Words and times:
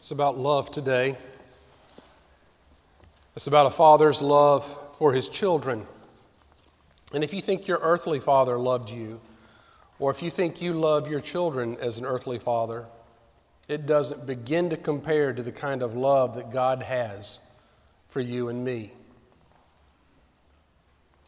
It's 0.00 0.12
about 0.12 0.38
love 0.38 0.70
today. 0.70 1.14
It's 3.36 3.46
about 3.46 3.66
a 3.66 3.70
father's 3.70 4.22
love 4.22 4.64
for 4.96 5.12
his 5.12 5.28
children. 5.28 5.86
And 7.12 7.22
if 7.22 7.34
you 7.34 7.42
think 7.42 7.68
your 7.68 7.80
earthly 7.82 8.18
father 8.18 8.58
loved 8.58 8.88
you, 8.88 9.20
or 9.98 10.10
if 10.10 10.22
you 10.22 10.30
think 10.30 10.62
you 10.62 10.72
love 10.72 11.10
your 11.10 11.20
children 11.20 11.76
as 11.82 11.98
an 11.98 12.06
earthly 12.06 12.38
father, 12.38 12.86
it 13.68 13.84
doesn't 13.84 14.26
begin 14.26 14.70
to 14.70 14.78
compare 14.78 15.34
to 15.34 15.42
the 15.42 15.52
kind 15.52 15.82
of 15.82 15.94
love 15.94 16.34
that 16.36 16.50
God 16.50 16.82
has 16.82 17.38
for 18.08 18.20
you 18.20 18.48
and 18.48 18.64
me. 18.64 18.92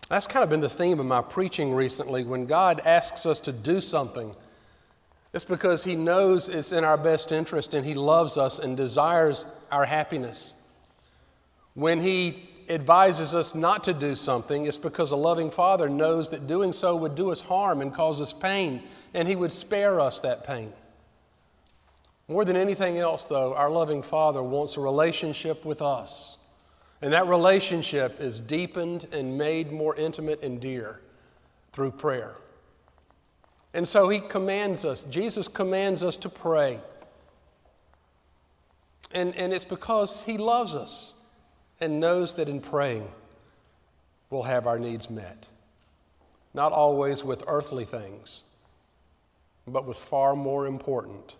That's 0.08 0.26
kind 0.26 0.42
of 0.42 0.48
been 0.48 0.60
the 0.60 0.70
theme 0.70 0.98
of 0.98 1.04
my 1.04 1.20
preaching 1.20 1.74
recently. 1.74 2.24
When 2.24 2.46
God 2.46 2.80
asks 2.86 3.26
us 3.26 3.38
to 3.42 3.52
do 3.52 3.82
something, 3.82 4.34
it's 5.32 5.44
because 5.44 5.84
He 5.84 5.96
knows 5.96 6.48
it's 6.48 6.72
in 6.72 6.84
our 6.84 6.98
best 6.98 7.32
interest 7.32 7.74
and 7.74 7.84
He 7.84 7.94
loves 7.94 8.36
us 8.36 8.58
and 8.58 8.76
desires 8.76 9.44
our 9.70 9.84
happiness. 9.84 10.54
When 11.74 12.00
He 12.00 12.50
advises 12.68 13.34
us 13.34 13.54
not 13.54 13.84
to 13.84 13.94
do 13.94 14.14
something, 14.14 14.66
it's 14.66 14.78
because 14.78 15.10
a 15.10 15.16
loving 15.16 15.50
Father 15.50 15.88
knows 15.88 16.30
that 16.30 16.46
doing 16.46 16.72
so 16.72 16.96
would 16.96 17.14
do 17.14 17.30
us 17.30 17.40
harm 17.40 17.80
and 17.80 17.92
cause 17.92 18.20
us 18.20 18.32
pain, 18.32 18.82
and 19.14 19.26
He 19.26 19.36
would 19.36 19.52
spare 19.52 20.00
us 20.00 20.20
that 20.20 20.44
pain. 20.44 20.72
More 22.28 22.44
than 22.44 22.56
anything 22.56 22.98
else, 22.98 23.24
though, 23.24 23.54
our 23.54 23.70
loving 23.70 24.02
Father 24.02 24.42
wants 24.42 24.76
a 24.76 24.80
relationship 24.80 25.64
with 25.64 25.82
us. 25.82 26.38
And 27.02 27.12
that 27.12 27.26
relationship 27.26 28.20
is 28.20 28.38
deepened 28.38 29.08
and 29.12 29.36
made 29.36 29.72
more 29.72 29.96
intimate 29.96 30.42
and 30.42 30.60
dear 30.60 31.00
through 31.72 31.90
prayer. 31.90 32.36
And 33.74 33.86
so 33.86 34.08
he 34.08 34.20
commands 34.20 34.84
us, 34.84 35.04
Jesus 35.04 35.48
commands 35.48 36.02
us 36.02 36.16
to 36.18 36.28
pray. 36.28 36.78
And, 39.12 39.34
and 39.36 39.52
it's 39.52 39.64
because 39.64 40.22
he 40.22 40.38
loves 40.38 40.74
us 40.74 41.14
and 41.80 42.00
knows 42.00 42.34
that 42.36 42.48
in 42.48 42.60
praying, 42.60 43.08
we'll 44.30 44.42
have 44.42 44.66
our 44.66 44.78
needs 44.78 45.10
met. 45.10 45.48
Not 46.54 46.72
always 46.72 47.24
with 47.24 47.44
earthly 47.46 47.84
things, 47.84 48.44
but 49.66 49.86
with 49.86 49.96
far 49.96 50.34
more 50.36 50.66
important 50.66 51.36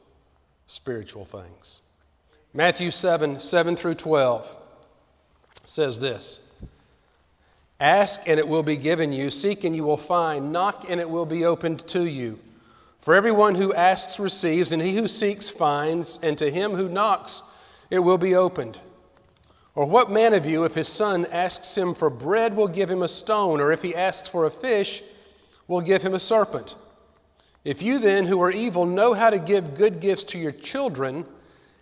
spiritual 0.67 1.25
things. 1.25 1.81
Matthew 2.55 2.91
7 2.91 3.41
7 3.41 3.77
through 3.77 3.95
12 3.95 4.57
says 5.65 6.01
this 6.01 6.41
Ask 7.83 8.29
and 8.29 8.39
it 8.39 8.47
will 8.47 8.63
be 8.63 8.77
given 8.77 9.13
you, 9.13 9.29
seek 9.29 9.65
and 9.65 9.75
you 9.75 9.83
will 9.83 9.97
find, 9.97 10.53
knock 10.53 10.87
and 10.89 11.01
it 11.01 11.11
will 11.11 11.27
be 11.27 11.45
opened 11.45 11.85
to 11.89 12.05
you. 12.05 12.39
For 13.01 13.13
everyone 13.13 13.57
who 13.57 13.75
asks 13.75 14.21
receives, 14.21 14.71
and 14.71 14.81
he 14.81 14.95
who 14.95 15.09
seeks 15.09 15.51
finds, 15.51 16.21
and 16.23 16.39
to 16.39 16.49
him 16.49 16.75
who 16.77 16.89
knocks 16.89 17.43
it 17.91 17.99
will 17.99 18.19
be 18.19 18.37
opened. 18.37 18.79
Or 19.75 19.85
what 19.85 20.13
man 20.13 20.33
of 20.33 20.47
you, 20.47 20.63
if 20.63 20.77
his 20.77 20.87
son 20.87 21.27
asks 21.33 21.77
him 21.77 21.93
for 21.93 22.09
bread, 22.09 22.55
will 22.55 22.69
give 22.69 22.89
him 22.89 23.03
a 23.03 23.09
stone, 23.09 23.61
or 23.61 23.73
if 23.73 23.83
he 23.83 23.97
asks 23.97 24.29
for 24.29 24.47
a 24.47 24.51
fish, 24.51 25.03
will 25.67 25.81
give 25.81 26.03
him 26.03 26.15
a 26.15 26.21
serpent? 26.21 26.77
If 27.65 27.83
you 27.83 27.99
then, 27.99 28.27
who 28.27 28.41
are 28.43 28.53
evil, 28.53 28.87
know 28.87 29.13
how 29.13 29.31
to 29.31 29.41
give 29.41 29.77
good 29.77 29.99
gifts 29.99 30.23
to 30.27 30.39
your 30.39 30.53
children, 30.53 31.27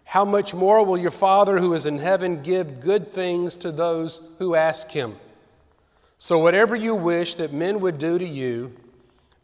how 0.05 0.25
much 0.25 0.55
more 0.55 0.83
will 0.83 0.99
your 0.99 1.11
Father 1.11 1.59
who 1.59 1.75
is 1.75 1.85
in 1.85 1.99
heaven 1.99 2.43
give 2.43 2.81
good 2.81 3.13
things 3.13 3.55
to 3.57 3.71
those 3.71 4.23
who 4.39 4.55
ask 4.55 4.89
him? 4.89 5.17
So, 6.23 6.39
whatever 6.39 6.77
you 6.77 6.95
wish 6.95 7.37
that 7.37 7.55
men 7.55 7.81
would 7.81 7.97
do 7.97 8.19
to 8.19 8.25
you, 8.27 8.77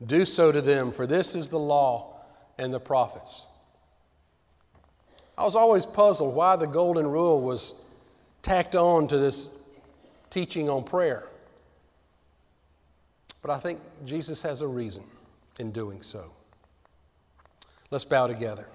do 0.05 0.27
so 0.27 0.53
to 0.53 0.61
them, 0.61 0.93
for 0.93 1.07
this 1.07 1.35
is 1.35 1.49
the 1.49 1.59
law 1.59 2.21
and 2.59 2.73
the 2.73 2.79
prophets. 2.79 3.47
I 5.39 5.45
was 5.45 5.57
always 5.57 5.87
puzzled 5.87 6.35
why 6.35 6.55
the 6.57 6.67
golden 6.67 7.07
rule 7.07 7.41
was 7.41 7.87
tacked 8.43 8.77
on 8.77 9.09
to 9.09 9.17
this 9.17 9.49
teaching 10.29 10.69
on 10.69 10.85
prayer. 10.85 11.27
But 13.41 13.53
I 13.53 13.59
think 13.59 13.81
Jesus 14.05 14.43
has 14.43 14.61
a 14.61 14.67
reason 14.67 15.05
in 15.59 15.73
doing 15.73 16.03
so. 16.03 16.25
Let's 17.91 18.05
bow 18.05 18.27
together. 18.27 18.67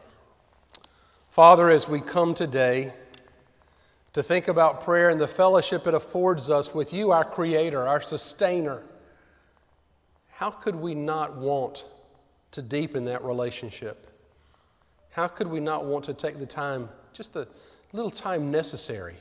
Father, 1.30 1.70
as 1.70 1.88
we 1.88 2.02
come 2.02 2.34
today, 2.34 2.94
to 4.14 4.22
think 4.22 4.48
about 4.48 4.84
prayer 4.84 5.10
and 5.10 5.20
the 5.20 5.28
fellowship 5.28 5.88
it 5.88 5.94
affords 5.94 6.50
us 6.50 6.74
with 6.74 6.94
you, 6.94 7.12
our 7.12 7.24
Creator, 7.24 7.88
our 7.88 8.02
Sustainer. 8.02 8.84
How 10.30 10.50
could 10.50 10.76
we 10.76 10.94
not 10.94 11.38
want 11.38 11.86
to 12.52 12.62
deepen 12.62 13.06
that 13.06 13.24
relationship? 13.24 14.08
How 15.12 15.28
could 15.28 15.48
we 15.48 15.60
not 15.60 15.86
want 15.86 16.04
to 16.06 16.14
take 16.14 16.40
the 16.40 16.46
time, 16.46 16.90
just 17.14 17.34
the 17.34 17.48
little 17.94 18.12
time 18.12 18.52
necessary, 18.52 19.16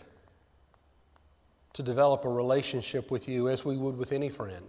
to 1.72 1.82
develop 1.82 2.24
a 2.24 2.28
relationship 2.28 3.10
with 3.10 3.28
you 3.28 3.48
as 3.48 3.64
we 3.64 3.76
would 3.76 3.96
with 3.96 4.12
any 4.12 4.28
friend? 4.28 4.64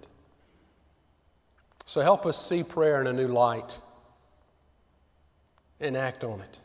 So 1.86 2.02
help 2.02 2.26
us 2.26 2.44
see 2.44 2.64
prayer 2.64 3.02
in 3.02 3.08
a 3.08 3.14
new 3.14 3.28
light 3.28 3.78
and 5.80 5.98
act 5.98 6.24
on 6.24 6.42
it. 6.42 6.58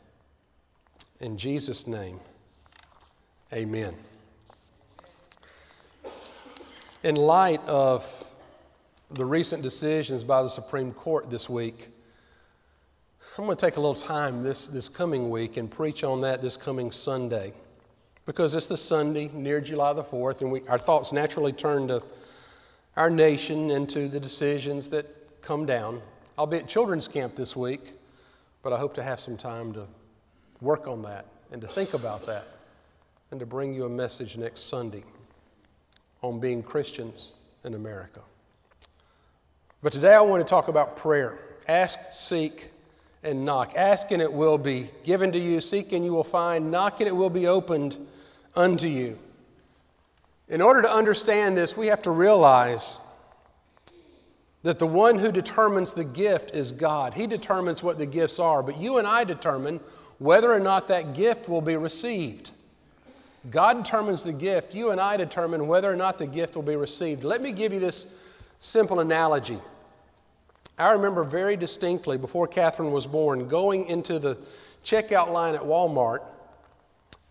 In 1.20 1.38
Jesus' 1.38 1.86
name. 1.86 2.20
Amen. 3.52 3.94
In 7.04 7.14
light 7.14 7.60
of 7.68 8.34
the 9.10 9.24
recent 9.24 9.62
decisions 9.62 10.24
by 10.24 10.42
the 10.42 10.48
Supreme 10.48 10.92
Court 10.92 11.30
this 11.30 11.48
week, 11.48 11.90
I'm 13.38 13.44
going 13.44 13.56
to 13.56 13.64
take 13.64 13.76
a 13.76 13.80
little 13.80 13.94
time 13.94 14.42
this, 14.42 14.66
this 14.66 14.88
coming 14.88 15.30
week 15.30 15.58
and 15.58 15.70
preach 15.70 16.02
on 16.02 16.22
that 16.22 16.42
this 16.42 16.56
coming 16.56 16.90
Sunday. 16.90 17.52
Because 18.24 18.52
it's 18.54 18.66
the 18.66 18.76
Sunday 18.76 19.30
near 19.32 19.60
July 19.60 19.92
the 19.92 20.02
4th, 20.02 20.40
and 20.40 20.50
we, 20.50 20.66
our 20.66 20.78
thoughts 20.78 21.12
naturally 21.12 21.52
turn 21.52 21.86
to 21.86 22.02
our 22.96 23.10
nation 23.10 23.70
and 23.70 23.88
to 23.90 24.08
the 24.08 24.18
decisions 24.18 24.88
that 24.88 25.06
come 25.40 25.66
down. 25.66 26.02
I'll 26.36 26.48
be 26.48 26.56
at 26.56 26.66
children's 26.66 27.06
camp 27.06 27.36
this 27.36 27.54
week, 27.54 27.92
but 28.64 28.72
I 28.72 28.78
hope 28.78 28.94
to 28.94 29.04
have 29.04 29.20
some 29.20 29.36
time 29.36 29.72
to 29.74 29.86
work 30.60 30.88
on 30.88 31.02
that 31.02 31.26
and 31.52 31.60
to 31.60 31.68
think 31.68 31.94
about 31.94 32.26
that 32.26 32.55
and 33.30 33.40
to 33.40 33.46
bring 33.46 33.74
you 33.74 33.84
a 33.84 33.88
message 33.88 34.36
next 34.36 34.62
Sunday 34.62 35.04
on 36.22 36.38
being 36.40 36.62
Christians 36.62 37.32
in 37.64 37.74
America. 37.74 38.20
But 39.82 39.92
today 39.92 40.14
I 40.14 40.20
want 40.20 40.42
to 40.42 40.48
talk 40.48 40.68
about 40.68 40.96
prayer. 40.96 41.38
Ask, 41.68 42.12
seek, 42.12 42.70
and 43.22 43.44
knock. 43.44 43.74
Ask 43.76 44.12
and 44.12 44.22
it 44.22 44.32
will 44.32 44.58
be 44.58 44.88
given 45.04 45.32
to 45.32 45.38
you. 45.38 45.60
Seek 45.60 45.92
and 45.92 46.04
you 46.04 46.12
will 46.12 46.24
find. 46.24 46.70
Knock 46.70 47.00
and 47.00 47.08
it 47.08 47.14
will 47.14 47.30
be 47.30 47.46
opened 47.46 47.96
unto 48.54 48.86
you. 48.86 49.18
In 50.48 50.62
order 50.62 50.80
to 50.82 50.90
understand 50.90 51.56
this, 51.56 51.76
we 51.76 51.88
have 51.88 52.02
to 52.02 52.12
realize 52.12 53.00
that 54.62 54.78
the 54.78 54.86
one 54.86 55.18
who 55.18 55.30
determines 55.30 55.92
the 55.92 56.04
gift 56.04 56.52
is 56.54 56.72
God. 56.72 57.14
He 57.14 57.26
determines 57.26 57.82
what 57.82 57.98
the 57.98 58.06
gifts 58.06 58.38
are, 58.38 58.62
but 58.62 58.78
you 58.78 58.98
and 58.98 59.06
I 59.06 59.24
determine 59.24 59.80
whether 60.18 60.52
or 60.52 60.60
not 60.60 60.88
that 60.88 61.14
gift 61.14 61.48
will 61.48 61.60
be 61.60 61.76
received. 61.76 62.50
God 63.50 63.84
determines 63.84 64.24
the 64.24 64.32
gift. 64.32 64.74
You 64.74 64.90
and 64.90 65.00
I 65.00 65.16
determine 65.16 65.66
whether 65.66 65.92
or 65.92 65.96
not 65.96 66.18
the 66.18 66.26
gift 66.26 66.56
will 66.56 66.62
be 66.62 66.76
received. 66.76 67.24
Let 67.24 67.42
me 67.42 67.52
give 67.52 67.72
you 67.72 67.80
this 67.80 68.16
simple 68.60 69.00
analogy. 69.00 69.58
I 70.78 70.92
remember 70.92 71.24
very 71.24 71.56
distinctly 71.56 72.18
before 72.18 72.46
Catherine 72.46 72.90
was 72.90 73.06
born 73.06 73.48
going 73.48 73.86
into 73.86 74.18
the 74.18 74.36
checkout 74.84 75.28
line 75.28 75.54
at 75.54 75.62
Walmart 75.62 76.20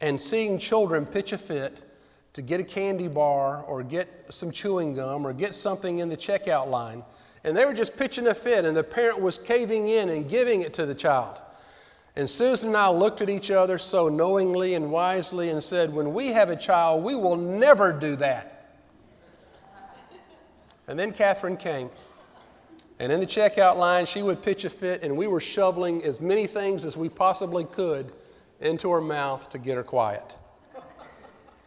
and 0.01 0.19
seeing 0.19 0.57
children 0.57 1.05
pitch 1.05 1.31
a 1.31 1.37
fit 1.37 1.81
to 2.33 2.41
get 2.41 2.59
a 2.59 2.63
candy 2.63 3.07
bar 3.07 3.63
or 3.63 3.83
get 3.83 4.25
some 4.29 4.51
chewing 4.51 4.93
gum 4.93 5.25
or 5.25 5.33
get 5.33 5.55
something 5.55 5.99
in 5.99 6.09
the 6.09 6.17
checkout 6.17 6.67
line. 6.67 7.03
And 7.43 7.55
they 7.55 7.65
were 7.65 7.73
just 7.73 7.95
pitching 7.95 8.27
a 8.27 8.33
fit, 8.33 8.65
and 8.65 8.75
the 8.75 8.83
parent 8.83 9.21
was 9.21 9.37
caving 9.37 9.87
in 9.87 10.09
and 10.09 10.27
giving 10.27 10.61
it 10.63 10.73
to 10.73 10.85
the 10.85 10.95
child. 10.95 11.39
And 12.15 12.29
Susan 12.29 12.69
and 12.69 12.77
I 12.77 12.89
looked 12.89 13.21
at 13.21 13.29
each 13.29 13.51
other 13.51 13.77
so 13.77 14.07
knowingly 14.07 14.73
and 14.73 14.89
wisely 14.89 15.49
and 15.49 15.61
said, 15.61 15.93
When 15.93 16.13
we 16.13 16.27
have 16.27 16.49
a 16.49 16.55
child, 16.55 17.03
we 17.03 17.13
will 17.15 17.35
never 17.35 17.91
do 17.91 18.15
that. 18.17 18.51
And 20.87 20.97
then 20.97 21.11
Catherine 21.11 21.57
came. 21.57 21.89
And 22.99 23.11
in 23.11 23.19
the 23.19 23.25
checkout 23.25 23.75
line, 23.75 24.05
she 24.05 24.21
would 24.21 24.41
pitch 24.41 24.63
a 24.63 24.69
fit, 24.69 25.03
and 25.03 25.17
we 25.17 25.27
were 25.27 25.41
shoveling 25.41 26.03
as 26.03 26.21
many 26.21 26.47
things 26.47 26.85
as 26.85 26.95
we 26.95 27.09
possibly 27.09 27.65
could 27.65 28.13
into 28.61 28.89
her 28.91 29.01
mouth 29.01 29.49
to 29.49 29.57
get 29.57 29.75
her 29.75 29.83
quiet. 29.83 30.23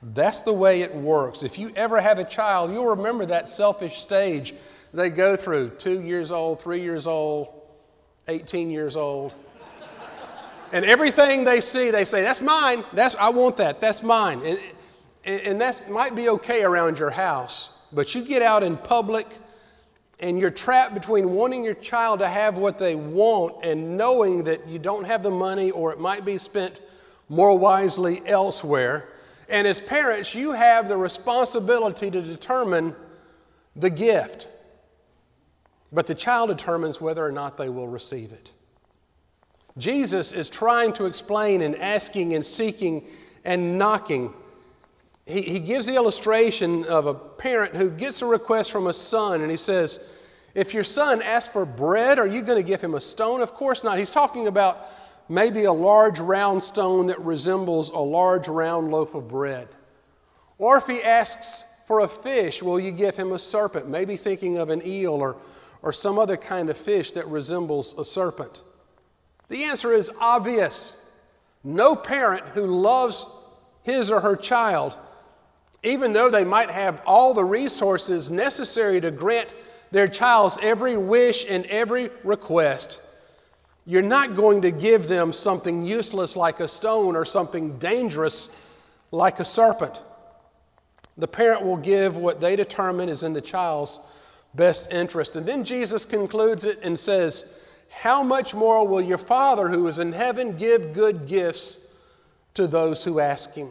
That's 0.02 0.40
the 0.40 0.52
way 0.52 0.82
it 0.82 0.94
works. 0.94 1.42
If 1.42 1.58
you 1.58 1.72
ever 1.76 2.00
have 2.00 2.18
a 2.18 2.24
child, 2.24 2.72
you'll 2.72 2.96
remember 2.96 3.26
that 3.26 3.48
selfish 3.48 4.00
stage 4.00 4.54
they 4.94 5.10
go 5.10 5.36
through 5.36 5.70
two 5.70 6.00
years 6.00 6.30
old, 6.30 6.62
three 6.62 6.80
years 6.80 7.06
old, 7.06 7.48
18 8.28 8.70
years 8.70 8.96
old. 8.96 9.34
And 10.72 10.84
everything 10.84 11.44
they 11.44 11.60
see, 11.60 11.90
they 11.90 12.04
say, 12.04 12.22
That's 12.22 12.42
mine. 12.42 12.84
That's, 12.92 13.14
I 13.16 13.30
want 13.30 13.56
that. 13.56 13.80
That's 13.80 14.02
mine. 14.02 14.42
And, 14.44 15.40
and 15.40 15.60
that 15.60 15.90
might 15.90 16.14
be 16.14 16.28
okay 16.30 16.62
around 16.62 16.98
your 16.98 17.10
house, 17.10 17.82
but 17.92 18.14
you 18.14 18.22
get 18.22 18.42
out 18.42 18.62
in 18.62 18.76
public 18.76 19.26
and 20.20 20.38
you're 20.38 20.50
trapped 20.50 20.94
between 20.94 21.30
wanting 21.30 21.62
your 21.62 21.74
child 21.74 22.20
to 22.20 22.28
have 22.28 22.58
what 22.58 22.78
they 22.78 22.94
want 22.94 23.64
and 23.64 23.96
knowing 23.96 24.44
that 24.44 24.66
you 24.66 24.78
don't 24.78 25.04
have 25.04 25.22
the 25.22 25.30
money 25.30 25.70
or 25.70 25.92
it 25.92 26.00
might 26.00 26.24
be 26.24 26.38
spent 26.38 26.80
more 27.28 27.56
wisely 27.56 28.22
elsewhere. 28.26 29.08
And 29.48 29.66
as 29.66 29.80
parents, 29.80 30.34
you 30.34 30.52
have 30.52 30.88
the 30.88 30.96
responsibility 30.96 32.10
to 32.10 32.20
determine 32.20 32.96
the 33.76 33.90
gift. 33.90 34.48
But 35.92 36.06
the 36.06 36.14
child 36.14 36.50
determines 36.50 37.00
whether 37.00 37.24
or 37.24 37.32
not 37.32 37.56
they 37.56 37.68
will 37.68 37.88
receive 37.88 38.32
it. 38.32 38.50
Jesus 39.78 40.32
is 40.32 40.50
trying 40.50 40.92
to 40.94 41.06
explain 41.06 41.62
and 41.62 41.76
asking 41.76 42.34
and 42.34 42.44
seeking 42.44 43.04
and 43.44 43.78
knocking. 43.78 44.32
He, 45.24 45.42
he 45.42 45.60
gives 45.60 45.86
the 45.86 45.94
illustration 45.94 46.84
of 46.84 47.06
a 47.06 47.14
parent 47.14 47.76
who 47.76 47.90
gets 47.90 48.20
a 48.22 48.26
request 48.26 48.72
from 48.72 48.88
a 48.88 48.92
son 48.92 49.40
and 49.40 49.50
he 49.50 49.56
says, 49.56 50.00
If 50.54 50.74
your 50.74 50.84
son 50.84 51.22
asks 51.22 51.52
for 51.52 51.64
bread, 51.64 52.18
are 52.18 52.26
you 52.26 52.42
going 52.42 52.58
to 52.58 52.66
give 52.66 52.80
him 52.80 52.94
a 52.94 53.00
stone? 53.00 53.40
Of 53.40 53.54
course 53.54 53.84
not. 53.84 53.98
He's 53.98 54.10
talking 54.10 54.48
about 54.48 54.78
maybe 55.28 55.64
a 55.64 55.72
large 55.72 56.18
round 56.18 56.62
stone 56.62 57.06
that 57.06 57.20
resembles 57.20 57.90
a 57.90 57.98
large 57.98 58.48
round 58.48 58.90
loaf 58.90 59.14
of 59.14 59.28
bread. 59.28 59.68
Or 60.58 60.76
if 60.76 60.86
he 60.86 61.02
asks 61.02 61.62
for 61.86 62.00
a 62.00 62.08
fish, 62.08 62.62
will 62.62 62.80
you 62.80 62.90
give 62.90 63.16
him 63.16 63.32
a 63.32 63.38
serpent? 63.38 63.88
Maybe 63.88 64.16
thinking 64.16 64.58
of 64.58 64.70
an 64.70 64.82
eel 64.84 65.12
or, 65.12 65.36
or 65.82 65.92
some 65.92 66.18
other 66.18 66.36
kind 66.36 66.68
of 66.68 66.76
fish 66.76 67.12
that 67.12 67.26
resembles 67.28 67.96
a 67.96 68.04
serpent. 68.04 68.62
The 69.48 69.64
answer 69.64 69.92
is 69.92 70.10
obvious. 70.20 70.94
No 71.64 71.96
parent 71.96 72.44
who 72.48 72.66
loves 72.66 73.26
his 73.82 74.10
or 74.10 74.20
her 74.20 74.36
child, 74.36 74.96
even 75.82 76.12
though 76.12 76.30
they 76.30 76.44
might 76.44 76.70
have 76.70 77.02
all 77.06 77.34
the 77.34 77.44
resources 77.44 78.30
necessary 78.30 79.00
to 79.00 79.10
grant 79.10 79.54
their 79.90 80.08
child's 80.08 80.58
every 80.60 80.96
wish 80.96 81.46
and 81.48 81.64
every 81.66 82.10
request, 82.22 83.00
you're 83.86 84.02
not 84.02 84.34
going 84.34 84.62
to 84.62 84.70
give 84.70 85.08
them 85.08 85.32
something 85.32 85.84
useless 85.84 86.36
like 86.36 86.60
a 86.60 86.68
stone 86.68 87.16
or 87.16 87.24
something 87.24 87.78
dangerous 87.78 88.62
like 89.10 89.40
a 89.40 89.44
serpent. 89.44 90.02
The 91.16 91.26
parent 91.26 91.62
will 91.62 91.78
give 91.78 92.16
what 92.16 92.40
they 92.40 92.54
determine 92.54 93.08
is 93.08 93.22
in 93.22 93.32
the 93.32 93.40
child's 93.40 93.98
best 94.54 94.92
interest. 94.92 95.36
And 95.36 95.46
then 95.46 95.64
Jesus 95.64 96.04
concludes 96.04 96.64
it 96.64 96.80
and 96.82 96.98
says, 96.98 97.58
How 97.88 98.22
much 98.22 98.54
more 98.54 98.86
will 98.86 99.00
your 99.00 99.18
Father 99.18 99.68
who 99.68 99.86
is 99.88 99.98
in 99.98 100.12
heaven 100.12 100.56
give 100.56 100.92
good 100.92 101.26
gifts 101.26 101.86
to 102.54 102.66
those 102.66 103.02
who 103.04 103.20
ask 103.20 103.54
him? 103.54 103.70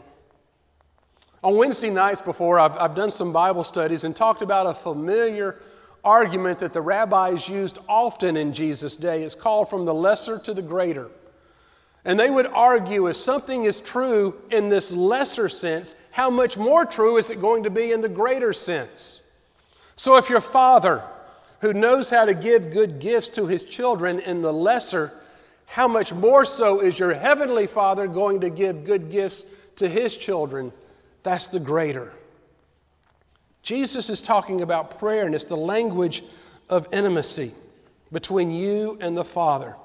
On 1.44 1.56
Wednesday 1.56 1.90
nights 1.90 2.22
before, 2.22 2.60
I've, 2.60 2.78
I've 2.78 2.96
done 2.96 3.12
some 3.12 3.32
Bible 3.32 3.64
studies 3.64 4.04
and 4.04 4.16
talked 4.16 4.42
about 4.42 4.66
a 4.66 4.74
familiar 4.74 5.60
argument 6.04 6.60
that 6.60 6.74
the 6.74 6.82
rabbis 6.82 7.48
used 7.48 7.80
often 7.88 8.38
in 8.38 8.54
Jesus' 8.54 8.96
day. 8.96 9.24
It's 9.24 9.36
called 9.36 9.70
from 9.70 9.86
the 9.86 9.94
lesser 9.94 10.40
to 10.40 10.54
the 10.54 10.62
greater. 10.62 11.10
And 12.06 12.20
they 12.20 12.30
would 12.30 12.48
argue 12.48 13.08
if 13.08 13.18
something 13.18 13.66
is 13.66 13.82
true 13.82 14.36
in 14.50 14.70
this 14.70 14.92
lesser 14.92 15.50
sense, 15.50 15.94
how 16.12 16.30
much 16.30 16.58
more 16.58 16.86
true 16.86 17.18
is 17.18 17.30
it 17.30 17.42
going 17.42 17.64
to 17.64 17.70
be 17.70 17.92
in 17.92 18.02
the 18.02 18.10
greater 18.10 18.54
sense? 18.54 19.22
So 19.98 20.16
if 20.16 20.30
your 20.30 20.42
father, 20.42 21.04
who 21.62 21.74
knows 21.74 22.10
how 22.10 22.26
to 22.26 22.34
give 22.34 22.72
good 22.72 23.00
gifts 23.00 23.30
to 23.30 23.48
his 23.48 23.64
children 23.64 24.20
in 24.20 24.42
the 24.42 24.54
lesser, 24.54 25.12
how 25.66 25.88
much 25.88 26.14
more 26.14 26.46
so 26.46 26.80
is 26.80 26.98
your 26.98 27.14
heavenly 27.14 27.68
Father 27.68 28.08
going 28.08 28.42
to 28.42 28.50
give 28.50 28.86
good 28.86 29.12
gifts 29.12 29.44
to 29.78 29.88
his 29.88 30.16
children? 30.16 30.72
That's 31.24 31.48
the 31.48 31.60
greater. 31.60 32.14
Jesus 33.64 34.10
is 34.10 34.22
talking 34.22 34.62
about 34.62 34.98
prayer, 34.98 35.26
and 35.26 35.36
it's 35.36 35.46
the 35.46 35.58
language 35.58 36.24
of 36.70 36.88
intimacy 36.94 37.52
between 38.12 38.52
you 38.52 38.98
and 39.02 39.18
the 39.18 39.26
Father. 39.26 39.76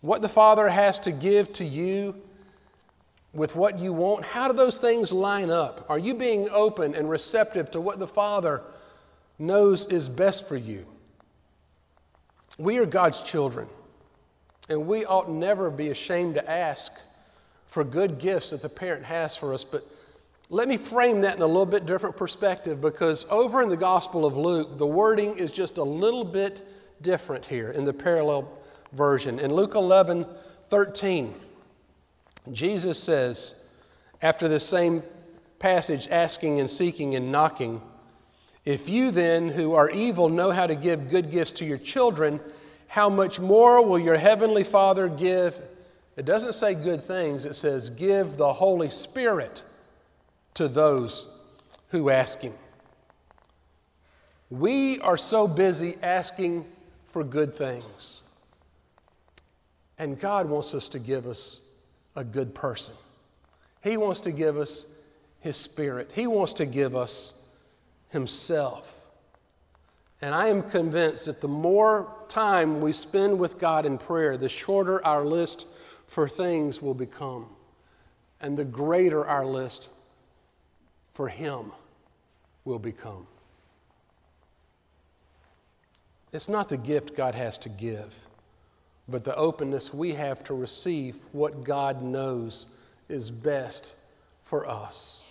What 0.00 0.22
the 0.22 0.28
Father 0.28 0.68
has 0.68 0.98
to 1.00 1.12
give 1.12 1.52
to 1.54 1.64
you 1.64 2.14
with 3.32 3.54
what 3.54 3.78
you 3.78 3.92
want, 3.92 4.24
how 4.24 4.48
do 4.48 4.54
those 4.54 4.78
things 4.78 5.12
line 5.12 5.50
up? 5.50 5.86
Are 5.88 5.98
you 5.98 6.14
being 6.14 6.48
open 6.50 6.94
and 6.94 7.08
receptive 7.08 7.70
to 7.72 7.80
what 7.80 7.98
the 7.98 8.06
Father 8.06 8.62
knows 9.40 9.86
is 9.86 10.08
best 10.08 10.48
for 10.48 10.56
you? 10.56 10.86
We 12.58 12.78
are 12.78 12.86
God's 12.86 13.22
children, 13.22 13.66
and 14.68 14.86
we 14.86 15.04
ought 15.04 15.30
never 15.30 15.70
be 15.70 15.88
ashamed 15.88 16.34
to 16.34 16.50
ask 16.50 17.00
for 17.66 17.84
good 17.84 18.18
gifts 18.18 18.50
that 18.50 18.62
the 18.62 18.68
parent 18.68 19.04
has 19.04 19.36
for 19.36 19.54
us, 19.54 19.64
but 19.64 19.84
let 20.50 20.68
me 20.68 20.76
frame 20.76 21.20
that 21.20 21.36
in 21.36 21.42
a 21.42 21.46
little 21.46 21.64
bit 21.64 21.86
different 21.86 22.16
perspective 22.16 22.80
because 22.80 23.24
over 23.30 23.62
in 23.62 23.68
the 23.68 23.76
Gospel 23.76 24.26
of 24.26 24.36
Luke, 24.36 24.76
the 24.78 24.86
wording 24.86 25.36
is 25.38 25.52
just 25.52 25.78
a 25.78 25.84
little 25.84 26.24
bit 26.24 26.66
different 27.02 27.46
here 27.46 27.70
in 27.70 27.84
the 27.84 27.92
parallel 27.92 28.50
version. 28.92 29.38
In 29.38 29.54
Luke 29.54 29.74
11 29.74 30.26
13, 30.68 31.34
Jesus 32.52 33.02
says, 33.02 33.68
after 34.22 34.48
the 34.48 34.60
same 34.60 35.02
passage, 35.58 36.08
asking 36.08 36.60
and 36.60 36.68
seeking 36.68 37.14
and 37.14 37.30
knocking, 37.30 37.80
if 38.64 38.88
you 38.88 39.10
then, 39.10 39.48
who 39.48 39.74
are 39.74 39.90
evil, 39.90 40.28
know 40.28 40.50
how 40.50 40.66
to 40.66 40.74
give 40.74 41.08
good 41.08 41.30
gifts 41.30 41.54
to 41.54 41.64
your 41.64 41.78
children, 41.78 42.40
how 42.88 43.08
much 43.08 43.40
more 43.40 43.84
will 43.86 43.98
your 43.98 44.16
heavenly 44.16 44.64
Father 44.64 45.08
give? 45.08 45.60
It 46.16 46.24
doesn't 46.24 46.52
say 46.52 46.74
good 46.74 47.00
things, 47.00 47.44
it 47.44 47.54
says 47.54 47.88
give 47.88 48.36
the 48.36 48.52
Holy 48.52 48.90
Spirit 48.90 49.62
to 50.54 50.68
those 50.68 51.40
who 51.88 52.10
ask 52.10 52.40
Him. 52.40 52.52
We 54.50 55.00
are 55.00 55.16
so 55.16 55.46
busy 55.46 55.94
asking 56.02 56.66
for 57.06 57.24
good 57.24 57.54
things. 57.54 58.24
And 59.98 60.18
God 60.18 60.48
wants 60.48 60.74
us 60.74 60.88
to 60.88 60.98
give 60.98 61.26
us 61.26 61.68
a 62.16 62.24
good 62.24 62.54
person. 62.54 62.94
He 63.82 63.96
wants 63.96 64.20
to 64.22 64.32
give 64.32 64.56
us 64.56 64.98
His 65.40 65.56
Spirit, 65.56 66.10
He 66.12 66.26
wants 66.26 66.52
to 66.54 66.66
give 66.66 66.94
us 66.94 67.39
Himself. 68.10 69.08
And 70.22 70.34
I 70.34 70.48
am 70.48 70.62
convinced 70.62 71.26
that 71.26 71.40
the 71.40 71.48
more 71.48 72.14
time 72.28 72.80
we 72.80 72.92
spend 72.92 73.38
with 73.38 73.58
God 73.58 73.86
in 73.86 73.96
prayer, 73.96 74.36
the 74.36 74.48
shorter 74.48 75.04
our 75.04 75.24
list 75.24 75.66
for 76.06 76.28
things 76.28 76.82
will 76.82 76.94
become, 76.94 77.46
and 78.40 78.56
the 78.56 78.64
greater 78.64 79.24
our 79.24 79.46
list 79.46 79.88
for 81.12 81.28
Him 81.28 81.72
will 82.64 82.78
become. 82.78 83.26
It's 86.32 86.48
not 86.48 86.68
the 86.68 86.76
gift 86.76 87.16
God 87.16 87.34
has 87.34 87.58
to 87.58 87.68
give, 87.68 88.26
but 89.08 89.24
the 89.24 89.34
openness 89.36 89.92
we 89.92 90.12
have 90.12 90.44
to 90.44 90.54
receive 90.54 91.18
what 91.32 91.64
God 91.64 92.02
knows 92.02 92.66
is 93.08 93.30
best 93.30 93.94
for 94.42 94.68
us. 94.68 95.29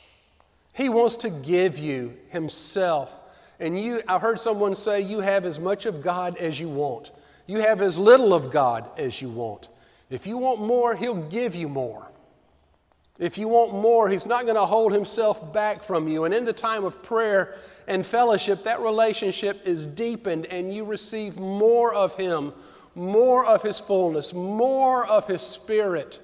He 0.79 0.87
wants 0.87 1.17
to 1.17 1.29
give 1.29 1.77
you 1.77 2.15
Himself. 2.29 3.13
And 3.59 3.77
you, 3.77 4.01
I 4.07 4.17
heard 4.17 4.39
someone 4.39 4.75
say, 4.75 5.01
you 5.01 5.19
have 5.19 5.43
as 5.43 5.59
much 5.59 5.85
of 5.85 6.01
God 6.01 6.37
as 6.37 6.57
you 6.57 6.69
want. 6.69 7.11
You 7.47 7.59
have 7.59 7.81
as 7.81 7.97
little 7.97 8.33
of 8.33 8.49
God 8.49 8.89
as 8.97 9.21
you 9.21 9.27
want. 9.27 9.67
If 10.09 10.25
you 10.25 10.37
want 10.37 10.61
more, 10.61 10.95
He'll 10.95 11.27
give 11.27 11.53
you 11.53 11.67
more. 11.67 12.09
If 13.17 13.37
you 13.37 13.49
want 13.49 13.73
more, 13.73 14.07
He's 14.07 14.25
not 14.25 14.43
going 14.43 14.55
to 14.55 14.65
hold 14.65 14.93
Himself 14.93 15.51
back 15.51 15.83
from 15.83 16.07
you. 16.07 16.23
And 16.23 16.33
in 16.33 16.45
the 16.45 16.53
time 16.53 16.85
of 16.85 17.03
prayer 17.03 17.55
and 17.89 18.05
fellowship, 18.05 18.63
that 18.63 18.79
relationship 18.79 19.59
is 19.67 19.85
deepened 19.85 20.45
and 20.45 20.73
you 20.73 20.85
receive 20.85 21.37
more 21.37 21.93
of 21.93 22.15
Him, 22.15 22.53
more 22.95 23.45
of 23.45 23.61
His 23.63 23.81
fullness, 23.81 24.33
more 24.33 25.05
of 25.07 25.27
His 25.27 25.41
Spirit. 25.41 26.21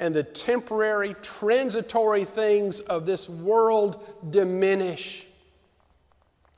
And 0.00 0.12
the 0.12 0.24
temporary, 0.24 1.14
transitory 1.22 2.24
things 2.24 2.80
of 2.80 3.06
this 3.06 3.28
world 3.28 4.04
diminish 4.30 5.26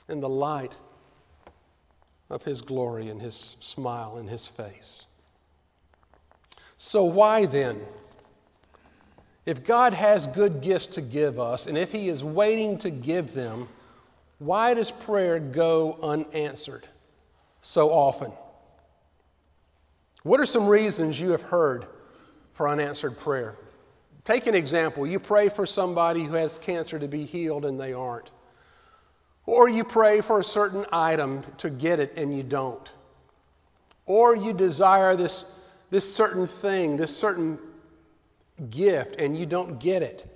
in 0.08 0.20
the 0.20 0.28
light 0.28 0.74
of 2.30 2.44
His 2.44 2.62
glory 2.62 3.08
and 3.08 3.20
His 3.20 3.56
smile 3.60 4.16
and 4.16 4.30
His 4.30 4.48
face. 4.48 5.06
So, 6.78 7.04
why 7.04 7.44
then? 7.46 7.80
If 9.44 9.64
God 9.64 9.92
has 9.92 10.28
good 10.28 10.60
gifts 10.60 10.86
to 10.86 11.00
give 11.00 11.40
us, 11.40 11.66
and 11.66 11.76
if 11.76 11.90
He 11.90 12.08
is 12.08 12.22
waiting 12.22 12.78
to 12.78 12.90
give 12.90 13.34
them, 13.34 13.68
why 14.38 14.74
does 14.74 14.90
prayer 14.90 15.40
go 15.40 15.98
unanswered 16.02 16.86
so 17.60 17.90
often? 17.90 18.32
What 20.22 20.38
are 20.38 20.46
some 20.46 20.68
reasons 20.68 21.18
you 21.18 21.30
have 21.30 21.42
heard 21.42 21.86
for 22.52 22.68
unanswered 22.68 23.18
prayer? 23.18 23.56
Take 24.24 24.46
an 24.46 24.54
example. 24.54 25.06
You 25.06 25.18
pray 25.18 25.48
for 25.48 25.66
somebody 25.66 26.24
who 26.24 26.34
has 26.34 26.58
cancer 26.58 26.98
to 26.98 27.08
be 27.08 27.24
healed 27.24 27.64
and 27.64 27.80
they 27.80 27.92
aren't. 27.92 28.30
Or 29.46 29.68
you 29.68 29.82
pray 29.82 30.20
for 30.20 30.38
a 30.38 30.44
certain 30.44 30.86
item 30.92 31.42
to 31.58 31.70
get 31.70 31.98
it 31.98 32.16
and 32.16 32.34
you 32.36 32.44
don't. 32.44 32.92
Or 34.06 34.36
you 34.36 34.52
desire 34.52 35.16
this, 35.16 35.60
this 35.90 36.14
certain 36.14 36.46
thing, 36.46 36.96
this 36.96 37.16
certain 37.16 37.58
gift 38.70 39.16
and 39.16 39.36
you 39.36 39.46
don't 39.46 39.80
get 39.80 40.02
it. 40.02 40.28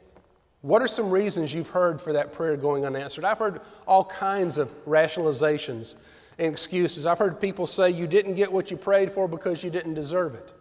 What 0.63 0.83
are 0.83 0.89
some 0.89 1.11
reasons 1.11 1.55
you've 1.55 1.69
heard 1.69 2.01
for 2.01 2.13
that 2.15 2.33
prayer 2.33 2.57
going 2.57 2.85
unanswered? 2.85 3.25
I've 3.25 3.39
heard 3.39 3.61
all 3.87 4.05
kinds 4.05 4.59
of 4.59 4.73
rationalizations 4.85 5.95
and 6.39 6.53
excuses. 6.53 7.07
I've 7.07 7.19
heard 7.19 7.41
people 7.41 7.69
say 7.69 7.91
you 7.91 8.09
didn't 8.09 8.35
get 8.35 8.53
what 8.53 8.73
you 8.73 8.77
prayed 8.77 9.13
for 9.13 9.29
because 9.29 9.63
you 9.63 9.71
didn't 9.71 9.95
deserve 9.95 10.35
it. 10.35 10.53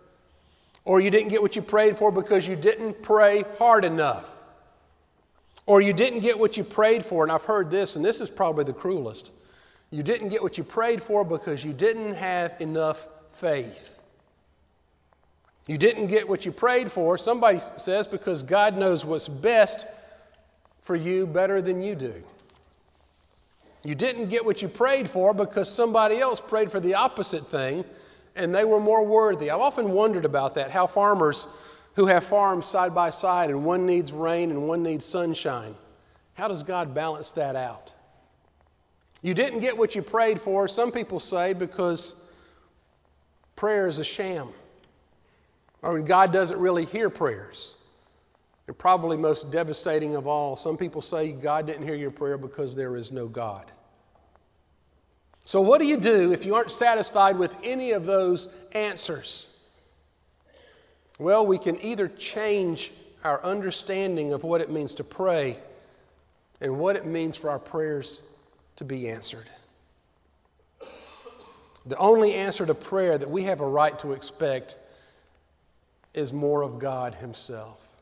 Or 0.85 0.99
you 0.99 1.09
didn't 1.09 1.29
get 1.29 1.41
what 1.41 1.55
you 1.55 1.61
prayed 1.61 1.97
for 1.97 2.11
because 2.11 2.47
you 2.47 2.55
didn't 2.55 3.01
pray 3.01 3.43
hard 3.57 3.83
enough. 3.83 4.43
Or 5.65 5.81
you 5.81 5.93
didn't 5.93 6.19
get 6.19 6.37
what 6.37 6.57
you 6.57 6.63
prayed 6.63 7.03
for, 7.03 7.23
and 7.23 7.31
I've 7.31 7.43
heard 7.43 7.71
this, 7.71 7.95
and 7.95 8.05
this 8.05 8.21
is 8.21 8.29
probably 8.29 8.63
the 8.63 8.73
cruelest. 8.73 9.31
You 9.89 10.03
didn't 10.03 10.29
get 10.29 10.43
what 10.43 10.59
you 10.59 10.63
prayed 10.63 11.01
for 11.01 11.25
because 11.25 11.63
you 11.63 11.73
didn't 11.73 12.13
have 12.15 12.55
enough 12.61 13.07
faith. 13.31 13.99
You 15.67 15.79
didn't 15.79 16.07
get 16.07 16.29
what 16.29 16.45
you 16.45 16.51
prayed 16.51 16.91
for, 16.91 17.17
somebody 17.17 17.59
says, 17.77 18.05
because 18.05 18.43
God 18.43 18.77
knows 18.77 19.03
what's 19.03 19.27
best 19.27 19.87
for 20.81 20.95
you 20.95 21.25
better 21.25 21.63
than 21.63 21.81
you 21.81 21.95
do. 21.95 22.23
You 23.83 23.95
didn't 23.95 24.27
get 24.29 24.45
what 24.45 24.61
you 24.61 24.67
prayed 24.67 25.09
for 25.09 25.33
because 25.33 25.71
somebody 25.71 26.19
else 26.19 26.39
prayed 26.39 26.71
for 26.71 26.79
the 26.79 26.93
opposite 26.93 27.47
thing 27.47 27.85
and 28.35 28.53
they 28.53 28.65
were 28.65 28.79
more 28.79 29.05
worthy. 29.05 29.49
I've 29.49 29.61
often 29.61 29.91
wondered 29.91 30.25
about 30.25 30.55
that, 30.55 30.71
how 30.71 30.87
farmers 30.87 31.47
who 31.95 32.05
have 32.07 32.23
farms 32.23 32.65
side 32.65 32.93
by 32.93 33.09
side 33.09 33.49
and 33.49 33.63
one 33.63 33.85
needs 33.85 34.11
rain 34.11 34.51
and 34.51 34.67
one 34.67 34.83
needs 34.83 35.05
sunshine, 35.05 35.75
how 36.33 36.47
does 36.47 36.63
God 36.63 36.93
balance 36.93 37.31
that 37.31 37.55
out? 37.55 37.91
You 39.21 39.33
didn't 39.33 39.59
get 39.59 39.77
what 39.77 39.95
you 39.95 40.01
prayed 40.01 40.39
for, 40.39 40.67
some 40.67 40.91
people 40.91 41.19
say, 41.19 41.53
because 41.53 42.29
prayer 43.55 43.87
is 43.87 43.97
a 43.97 44.03
sham. 44.03 44.49
Or 45.81 45.99
God 45.99 46.33
doesn't 46.33 46.59
really 46.59 46.85
hear 46.85 47.09
prayers. 47.09 47.73
And 48.67 48.77
probably 48.77 49.17
most 49.17 49.51
devastating 49.51 50.15
of 50.15 50.27
all, 50.27 50.55
some 50.55 50.77
people 50.77 51.01
say 51.01 51.31
God 51.31 51.67
didn't 51.67 51.83
hear 51.83 51.95
your 51.95 52.11
prayer 52.11 52.37
because 52.37 52.75
there 52.75 52.95
is 52.97 53.11
no 53.11 53.27
God. 53.27 53.71
So, 55.45 55.61
what 55.61 55.79
do 55.79 55.85
you 55.85 55.97
do 55.97 56.33
if 56.33 56.43
you 56.43 56.55
aren't 56.55 56.71
satisfied 56.71 57.37
with 57.37 57.55
any 57.63 57.91
of 57.91 58.05
those 58.05 58.49
answers? 58.73 59.55
Well, 61.19 61.45
we 61.45 61.59
can 61.59 61.79
either 61.81 62.07
change 62.07 62.91
our 63.23 63.43
understanding 63.43 64.33
of 64.33 64.43
what 64.43 64.59
it 64.59 64.71
means 64.71 64.95
to 64.95 65.03
pray 65.03 65.57
and 66.61 66.79
what 66.79 66.95
it 66.95 67.05
means 67.05 67.37
for 67.37 67.51
our 67.51 67.59
prayers 67.59 68.23
to 68.77 68.83
be 68.83 69.07
answered. 69.07 69.47
The 71.85 71.97
only 71.97 72.33
answer 72.33 72.65
to 72.65 72.73
prayer 72.73 73.17
that 73.17 73.29
we 73.29 73.43
have 73.43 73.61
a 73.61 73.67
right 73.67 73.97
to 73.99 74.13
expect 74.13 74.75
is 76.15 76.33
more 76.33 76.63
of 76.63 76.79
God 76.79 77.13
Himself. 77.13 77.95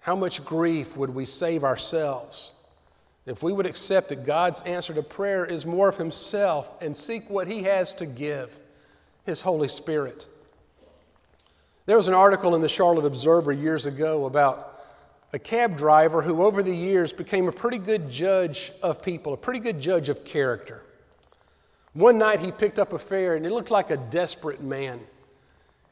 How 0.00 0.16
much 0.16 0.44
grief 0.44 0.96
would 0.96 1.10
we 1.10 1.26
save 1.26 1.62
ourselves 1.62 2.54
if 3.26 3.42
we 3.42 3.52
would 3.52 3.66
accept 3.66 4.08
that 4.10 4.24
God's 4.24 4.62
answer 4.62 4.94
to 4.94 5.02
prayer 5.02 5.44
is 5.44 5.66
more 5.66 5.88
of 5.88 5.96
Himself 5.96 6.80
and 6.80 6.96
seek 6.96 7.28
what 7.28 7.48
He 7.48 7.64
has 7.64 7.92
to 7.94 8.06
give, 8.06 8.60
His 9.24 9.42
Holy 9.42 9.68
Spirit? 9.68 10.26
There 11.86 11.96
was 11.96 12.08
an 12.08 12.14
article 12.14 12.54
in 12.54 12.62
the 12.62 12.68
Charlotte 12.68 13.04
Observer 13.04 13.52
years 13.52 13.86
ago 13.86 14.26
about 14.26 14.72
a 15.32 15.38
cab 15.38 15.76
driver 15.76 16.22
who, 16.22 16.42
over 16.42 16.62
the 16.62 16.74
years, 16.74 17.12
became 17.12 17.48
a 17.48 17.52
pretty 17.52 17.78
good 17.78 18.08
judge 18.08 18.72
of 18.82 19.02
people, 19.02 19.32
a 19.32 19.36
pretty 19.36 19.60
good 19.60 19.80
judge 19.80 20.08
of 20.08 20.24
character. 20.24 20.82
One 21.92 22.18
night 22.18 22.40
he 22.40 22.52
picked 22.52 22.78
up 22.78 22.92
a 22.92 22.98
fare 22.98 23.34
and 23.36 23.44
he 23.44 23.50
looked 23.50 23.70
like 23.70 23.90
a 23.90 23.96
desperate 23.96 24.62
man. 24.62 25.00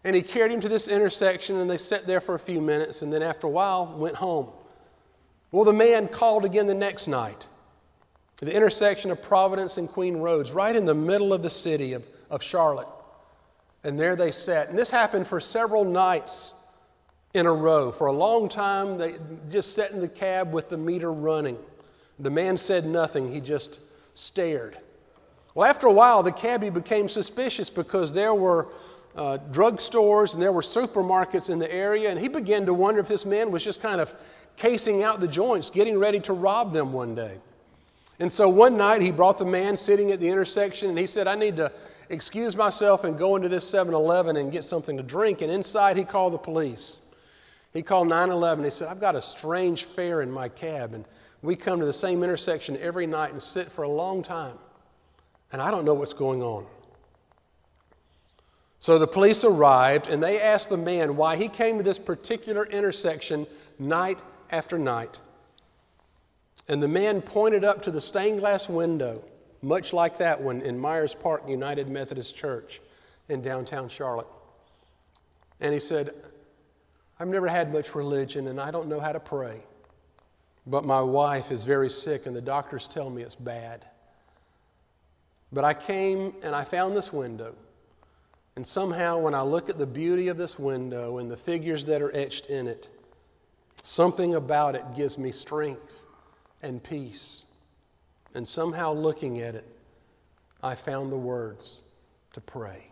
And 0.04 0.14
he 0.14 0.22
carried 0.22 0.52
him 0.52 0.60
to 0.60 0.68
this 0.68 0.86
intersection, 0.86 1.56
and 1.56 1.70
they 1.70 1.78
sat 1.78 2.06
there 2.06 2.20
for 2.20 2.34
a 2.34 2.38
few 2.38 2.60
minutes, 2.60 3.00
and 3.00 3.10
then 3.10 3.22
after 3.22 3.46
a 3.46 3.50
while 3.50 3.86
went 3.86 4.16
home. 4.16 4.48
Well, 5.54 5.62
the 5.62 5.72
man 5.72 6.08
called 6.08 6.44
again 6.44 6.66
the 6.66 6.74
next 6.74 7.06
night, 7.06 7.46
at 8.42 8.48
the 8.48 8.52
intersection 8.52 9.12
of 9.12 9.22
Providence 9.22 9.76
and 9.76 9.88
Queen 9.88 10.16
Roads, 10.16 10.50
right 10.50 10.74
in 10.74 10.84
the 10.84 10.96
middle 10.96 11.32
of 11.32 11.44
the 11.44 11.48
city 11.48 11.92
of, 11.92 12.10
of 12.28 12.42
Charlotte. 12.42 12.88
And 13.84 13.96
there 13.96 14.16
they 14.16 14.32
sat. 14.32 14.68
And 14.68 14.76
this 14.76 14.90
happened 14.90 15.28
for 15.28 15.38
several 15.38 15.84
nights 15.84 16.54
in 17.34 17.46
a 17.46 17.52
row. 17.52 17.92
For 17.92 18.08
a 18.08 18.12
long 18.12 18.48
time, 18.48 18.98
they 18.98 19.14
just 19.48 19.76
sat 19.76 19.92
in 19.92 20.00
the 20.00 20.08
cab 20.08 20.52
with 20.52 20.70
the 20.70 20.76
meter 20.76 21.12
running. 21.12 21.56
The 22.18 22.30
man 22.30 22.56
said 22.56 22.84
nothing, 22.84 23.32
he 23.32 23.40
just 23.40 23.78
stared. 24.14 24.76
Well, 25.54 25.70
after 25.70 25.86
a 25.86 25.92
while, 25.92 26.24
the 26.24 26.32
cabbie 26.32 26.70
became 26.70 27.08
suspicious 27.08 27.70
because 27.70 28.12
there 28.12 28.34
were 28.34 28.72
uh, 29.14 29.38
drugstores 29.52 30.34
and 30.34 30.42
there 30.42 30.50
were 30.50 30.62
supermarkets 30.62 31.48
in 31.48 31.60
the 31.60 31.72
area, 31.72 32.10
and 32.10 32.18
he 32.18 32.26
began 32.26 32.66
to 32.66 32.74
wonder 32.74 32.98
if 33.00 33.06
this 33.06 33.24
man 33.24 33.52
was 33.52 33.62
just 33.62 33.80
kind 33.80 34.00
of 34.00 34.12
casing 34.56 35.02
out 35.02 35.20
the 35.20 35.28
joints, 35.28 35.70
getting 35.70 35.98
ready 35.98 36.20
to 36.20 36.32
rob 36.32 36.72
them 36.72 36.92
one 36.92 37.14
day. 37.14 37.38
And 38.20 38.30
so 38.30 38.48
one 38.48 38.76
night 38.76 39.02
he 39.02 39.10
brought 39.10 39.38
the 39.38 39.44
man 39.44 39.76
sitting 39.76 40.12
at 40.12 40.20
the 40.20 40.28
intersection 40.28 40.88
and 40.90 40.98
he 40.98 41.06
said, 41.06 41.26
I 41.26 41.34
need 41.34 41.56
to 41.56 41.72
excuse 42.08 42.56
myself 42.56 43.04
and 43.04 43.18
go 43.18 43.36
into 43.36 43.48
this 43.48 43.68
7 43.68 43.92
Eleven 43.92 44.36
and 44.36 44.52
get 44.52 44.64
something 44.64 44.96
to 44.96 45.02
drink. 45.02 45.42
And 45.42 45.50
inside 45.50 45.96
he 45.96 46.04
called 46.04 46.32
the 46.32 46.38
police. 46.38 47.00
He 47.72 47.82
called 47.82 48.08
911. 48.08 48.64
He 48.64 48.70
said, 48.70 48.88
I've 48.88 49.00
got 49.00 49.16
a 49.16 49.22
strange 49.22 49.84
fare 49.84 50.22
in 50.22 50.30
my 50.30 50.48
cab, 50.48 50.94
and 50.94 51.04
we 51.42 51.56
come 51.56 51.80
to 51.80 51.86
the 51.86 51.92
same 51.92 52.22
intersection 52.22 52.78
every 52.78 53.06
night 53.06 53.32
and 53.32 53.42
sit 53.42 53.70
for 53.70 53.82
a 53.82 53.88
long 53.88 54.22
time, 54.22 54.56
and 55.50 55.60
I 55.60 55.72
don't 55.72 55.84
know 55.84 55.94
what's 55.94 56.12
going 56.12 56.40
on. 56.40 56.66
So 58.78 58.98
the 58.98 59.06
police 59.06 59.44
arrived 59.44 60.08
and 60.08 60.22
they 60.22 60.40
asked 60.40 60.68
the 60.68 60.76
man 60.76 61.16
why 61.16 61.36
he 61.36 61.48
came 61.48 61.78
to 61.78 61.82
this 61.82 61.98
particular 61.98 62.66
intersection 62.66 63.46
night 63.78 64.18
after 64.50 64.78
night. 64.78 65.20
And 66.68 66.82
the 66.82 66.88
man 66.88 67.20
pointed 67.20 67.64
up 67.64 67.82
to 67.82 67.90
the 67.90 68.00
stained 68.00 68.40
glass 68.40 68.68
window, 68.68 69.22
much 69.62 69.92
like 69.92 70.18
that 70.18 70.40
one 70.40 70.62
in 70.62 70.78
Myers 70.78 71.14
Park 71.14 71.48
United 71.48 71.88
Methodist 71.88 72.36
Church 72.36 72.80
in 73.28 73.42
downtown 73.42 73.88
Charlotte. 73.88 74.28
And 75.60 75.72
he 75.72 75.80
said, 75.80 76.10
I've 77.18 77.28
never 77.28 77.48
had 77.48 77.72
much 77.72 77.94
religion 77.94 78.48
and 78.48 78.60
I 78.60 78.70
don't 78.70 78.88
know 78.88 79.00
how 79.00 79.12
to 79.12 79.20
pray. 79.20 79.60
But 80.66 80.84
my 80.84 81.02
wife 81.02 81.50
is 81.50 81.64
very 81.64 81.90
sick 81.90 82.26
and 82.26 82.34
the 82.34 82.40
doctors 82.40 82.88
tell 82.88 83.10
me 83.10 83.22
it's 83.22 83.34
bad. 83.34 83.84
But 85.52 85.64
I 85.64 85.74
came 85.74 86.34
and 86.42 86.54
I 86.54 86.64
found 86.64 86.96
this 86.96 87.12
window. 87.12 87.54
And 88.56 88.66
somehow, 88.66 89.18
when 89.18 89.34
I 89.34 89.42
look 89.42 89.68
at 89.68 89.78
the 89.78 89.86
beauty 89.86 90.28
of 90.28 90.36
this 90.36 90.58
window 90.58 91.18
and 91.18 91.30
the 91.30 91.36
figures 91.36 91.84
that 91.86 92.02
are 92.02 92.14
etched 92.14 92.46
in 92.46 92.66
it, 92.66 92.88
something 93.84 94.34
about 94.34 94.74
it 94.74 94.84
gives 94.96 95.18
me 95.18 95.30
strength 95.30 96.04
and 96.62 96.82
peace. 96.82 97.46
And 98.34 98.46
somehow, 98.48 98.92
looking 98.92 99.40
at 99.40 99.54
it, 99.54 99.66
I 100.62 100.74
found 100.74 101.12
the 101.12 101.18
words 101.18 101.82
to 102.32 102.40
pray. 102.40 102.88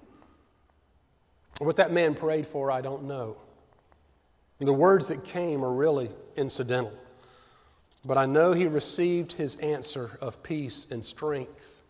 What 1.58 1.76
that 1.76 1.92
man 1.92 2.14
prayed 2.14 2.46
for, 2.46 2.70
I 2.70 2.80
don't 2.80 3.04
know. 3.04 3.36
The 4.60 4.72
words 4.72 5.08
that 5.08 5.24
came 5.24 5.64
are 5.64 5.72
really 5.72 6.10
incidental. 6.36 6.92
But 8.04 8.18
I 8.18 8.26
know 8.26 8.52
he 8.52 8.66
received 8.66 9.32
his 9.32 9.56
answer 9.56 10.18
of 10.20 10.42
peace 10.42 10.90
and 10.90 11.04
strength 11.04 11.80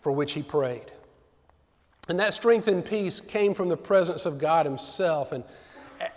for 0.00 0.12
which 0.12 0.32
he 0.32 0.42
prayed. 0.42 0.92
And 2.08 2.18
that 2.20 2.34
strength 2.34 2.68
and 2.68 2.84
peace 2.84 3.20
came 3.20 3.54
from 3.54 3.68
the 3.68 3.76
presence 3.76 4.26
of 4.26 4.38
God 4.38 4.66
Himself. 4.66 5.32
And, 5.32 5.44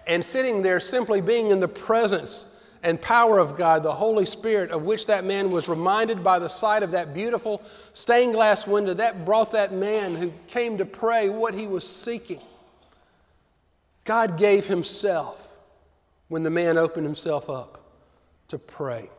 and 0.07 0.23
sitting 0.23 0.61
there, 0.61 0.79
simply 0.79 1.21
being 1.21 1.51
in 1.51 1.59
the 1.59 1.67
presence 1.67 2.51
and 2.83 3.01
power 3.01 3.39
of 3.39 3.57
God, 3.57 3.81
the 3.81 3.91
Holy 3.91 4.25
Spirit, 4.25 4.71
of 4.71 4.83
which 4.83 5.07
that 5.07 5.23
man 5.23 5.49
was 5.49 5.67
reminded 5.67 6.23
by 6.23 6.37
the 6.37 6.49
sight 6.49 6.83
of 6.83 6.91
that 6.91 7.13
beautiful 7.13 7.63
stained 7.93 8.33
glass 8.33 8.67
window, 8.67 8.93
that 8.93 9.25
brought 9.25 9.51
that 9.53 9.73
man 9.73 10.15
who 10.15 10.31
came 10.47 10.77
to 10.77 10.85
pray 10.85 11.29
what 11.29 11.55
he 11.55 11.65
was 11.65 11.87
seeking. 11.87 12.41
God 14.03 14.37
gave 14.37 14.67
Himself 14.67 15.57
when 16.27 16.43
the 16.43 16.51
man 16.51 16.77
opened 16.77 17.05
himself 17.05 17.49
up 17.49 17.83
to 18.49 18.59
pray. 18.59 19.09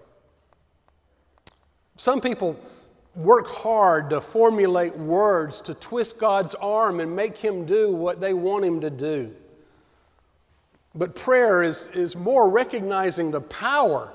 Some 1.96 2.20
people 2.20 2.58
work 3.16 3.48
hard 3.48 4.10
to 4.10 4.20
formulate 4.20 4.96
words 4.96 5.60
to 5.62 5.74
twist 5.74 6.20
God's 6.20 6.54
arm 6.54 7.00
and 7.00 7.16
make 7.16 7.36
Him 7.36 7.64
do 7.64 7.90
what 7.90 8.20
they 8.20 8.34
want 8.34 8.64
Him 8.64 8.80
to 8.82 8.90
do. 8.90 9.34
But 10.96 11.14
prayer 11.14 11.62
is, 11.62 11.86
is 11.88 12.16
more 12.16 12.50
recognizing 12.50 13.30
the 13.30 13.42
power 13.42 14.10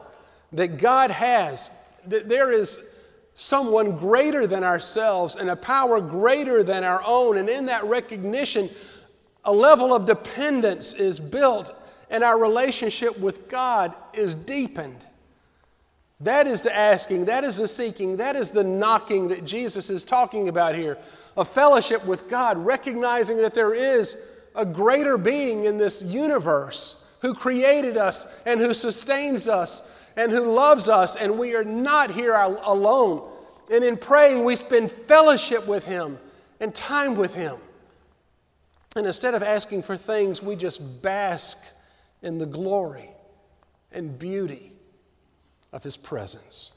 that 0.53 0.77
God 0.77 1.11
has, 1.11 1.69
that 2.07 2.27
there 2.27 2.51
is 2.51 2.89
someone 3.35 3.97
greater 3.97 4.47
than 4.47 4.63
ourselves 4.63 5.35
and 5.35 5.49
a 5.49 5.55
power 5.55 6.01
greater 6.01 6.63
than 6.63 6.83
our 6.83 7.01
own. 7.05 7.37
And 7.37 7.47
in 7.47 7.67
that 7.67 7.83
recognition, 7.85 8.69
a 9.45 9.51
level 9.51 9.93
of 9.93 10.05
dependence 10.05 10.93
is 10.93 11.19
built 11.19 11.73
and 12.09 12.23
our 12.23 12.37
relationship 12.37 13.17
with 13.19 13.47
God 13.47 13.95
is 14.13 14.35
deepened. 14.35 15.05
That 16.19 16.45
is 16.45 16.61
the 16.61 16.75
asking, 16.75 17.25
that 17.25 17.43
is 17.43 17.57
the 17.57 17.67
seeking, 17.67 18.17
that 18.17 18.35
is 18.35 18.51
the 18.51 18.63
knocking 18.63 19.29
that 19.29 19.45
Jesus 19.45 19.89
is 19.89 20.03
talking 20.03 20.49
about 20.49 20.75
here. 20.75 20.97
A 21.37 21.45
fellowship 21.45 22.05
with 22.05 22.29
God, 22.29 22.57
recognizing 22.57 23.37
that 23.37 23.55
there 23.55 23.73
is 23.73 24.17
a 24.55 24.65
greater 24.65 25.17
being 25.17 25.65
in 25.65 25.77
this 25.77 26.01
universe 26.01 27.03
who 27.21 27.33
created 27.33 27.97
us 27.97 28.25
and 28.45 28.59
who 28.59 28.73
sustains 28.73 29.47
us 29.47 29.89
and 30.17 30.31
who 30.31 30.51
loves 30.51 30.87
us, 30.87 31.15
and 31.15 31.37
we 31.37 31.55
are 31.55 31.63
not 31.63 32.11
here 32.11 32.33
alone. 32.33 33.29
And 33.71 33.83
in 33.83 33.97
praying, 33.97 34.43
we 34.43 34.55
spend 34.55 34.91
fellowship 34.91 35.65
with 35.65 35.85
Him 35.85 36.19
and 36.59 36.75
time 36.75 37.15
with 37.15 37.33
Him. 37.33 37.57
And 38.95 39.07
instead 39.07 39.35
of 39.35 39.43
asking 39.43 39.83
for 39.83 39.95
things, 39.95 40.43
we 40.43 40.55
just 40.55 41.01
bask 41.01 41.57
in 42.21 42.37
the 42.37 42.45
glory 42.45 43.09
and 43.93 44.19
beauty 44.19 44.73
of 45.71 45.83
His 45.83 45.95
presence. 45.95 46.73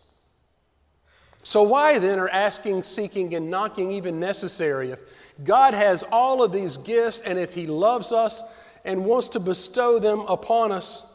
So, 1.43 1.63
why 1.63 1.99
then 1.99 2.19
are 2.19 2.29
asking, 2.29 2.85
seeking, 2.85 3.35
and 3.35 3.51
knocking 3.51 3.91
even 3.91 4.19
necessary? 4.21 4.91
If 4.91 5.01
God 5.43 5.75
has 5.75 6.05
all 6.13 6.43
of 6.43 6.53
these 6.53 6.77
gifts 6.77 7.21
and 7.21 7.39
if 7.39 7.53
He 7.53 7.67
loves 7.67 8.13
us 8.13 8.43
and 8.85 9.05
wants 9.05 9.29
to 9.29 9.41
bestow 9.41 9.99
them 9.99 10.21
upon 10.21 10.71
us, 10.71 11.13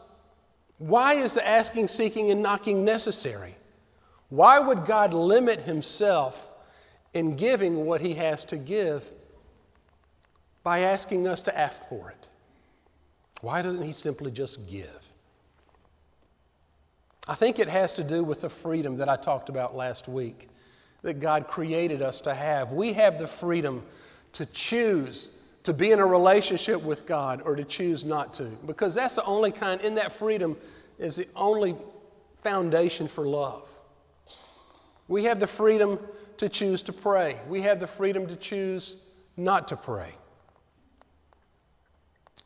why 0.78 1.14
is 1.14 1.34
the 1.34 1.46
asking, 1.46 1.88
seeking, 1.88 2.30
and 2.30 2.42
knocking 2.42 2.84
necessary? 2.84 3.54
Why 4.28 4.58
would 4.58 4.84
God 4.84 5.14
limit 5.14 5.60
Himself 5.60 6.50
in 7.14 7.36
giving 7.36 7.84
what 7.86 8.00
He 8.00 8.14
has 8.14 8.44
to 8.46 8.56
give 8.56 9.10
by 10.62 10.80
asking 10.80 11.26
us 11.26 11.42
to 11.44 11.58
ask 11.58 11.86
for 11.88 12.10
it? 12.10 12.28
Why 13.40 13.62
doesn't 13.62 13.82
He 13.82 13.92
simply 13.92 14.30
just 14.30 14.68
give? 14.70 15.12
I 17.26 17.34
think 17.34 17.58
it 17.58 17.68
has 17.68 17.94
to 17.94 18.04
do 18.04 18.24
with 18.24 18.42
the 18.42 18.50
freedom 18.50 18.96
that 18.98 19.08
I 19.08 19.16
talked 19.16 19.48
about 19.48 19.76
last 19.76 20.08
week 20.08 20.48
that 21.02 21.20
God 21.20 21.46
created 21.46 22.02
us 22.02 22.20
to 22.22 22.34
have. 22.34 22.72
We 22.72 22.92
have 22.94 23.18
the 23.18 23.26
freedom 23.26 23.84
to 24.32 24.46
choose 24.46 25.30
to 25.62 25.74
be 25.74 25.92
in 25.92 25.98
a 25.98 26.06
relationship 26.06 26.82
with 26.82 27.06
God 27.06 27.42
or 27.44 27.54
to 27.54 27.64
choose 27.64 28.04
not 28.04 28.32
to, 28.34 28.44
because 28.66 28.94
that's 28.94 29.16
the 29.16 29.24
only 29.24 29.52
kind, 29.52 29.80
in 29.82 29.94
that 29.96 30.12
freedom 30.12 30.56
is 30.98 31.16
the 31.16 31.28
only 31.36 31.76
foundation 32.42 33.06
for 33.06 33.26
love. 33.26 33.68
We 35.08 35.24
have 35.24 35.40
the 35.40 35.46
freedom 35.46 35.98
to 36.38 36.48
choose 36.48 36.82
to 36.82 36.92
pray, 36.92 37.38
we 37.48 37.60
have 37.62 37.80
the 37.80 37.86
freedom 37.86 38.26
to 38.26 38.36
choose 38.36 38.96
not 39.36 39.68
to 39.68 39.76
pray. 39.76 40.12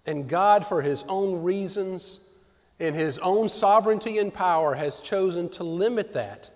And 0.06 0.28
God, 0.28 0.66
for 0.66 0.82
His 0.82 1.04
own 1.08 1.42
reasons, 1.42 2.20
in 2.78 2.94
His 2.94 3.18
own 3.18 3.48
sovereignty 3.48 4.18
and 4.18 4.34
power, 4.34 4.74
has 4.74 5.00
chosen 5.00 5.48
to 5.50 5.64
limit 5.64 6.12
that, 6.14 6.50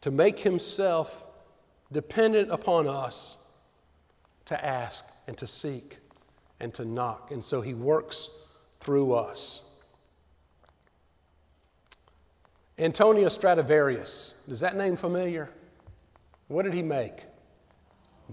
to 0.00 0.10
make 0.10 0.38
Himself 0.38 1.26
dependent 1.92 2.50
upon 2.50 2.88
us 2.88 3.36
to 4.46 4.64
ask 4.64 5.06
and 5.26 5.36
to 5.38 5.46
seek 5.46 5.98
and 6.60 6.72
to 6.74 6.84
knock. 6.84 7.30
And 7.30 7.44
so 7.44 7.60
He 7.60 7.74
works 7.74 8.30
through 8.78 9.12
us. 9.12 9.62
Antonio 12.78 13.28
Stradivarius, 13.28 14.42
is 14.48 14.60
that 14.60 14.76
name 14.76 14.96
familiar? 14.96 15.48
What 16.48 16.64
did 16.64 16.74
he 16.74 16.82
make? 16.82 17.22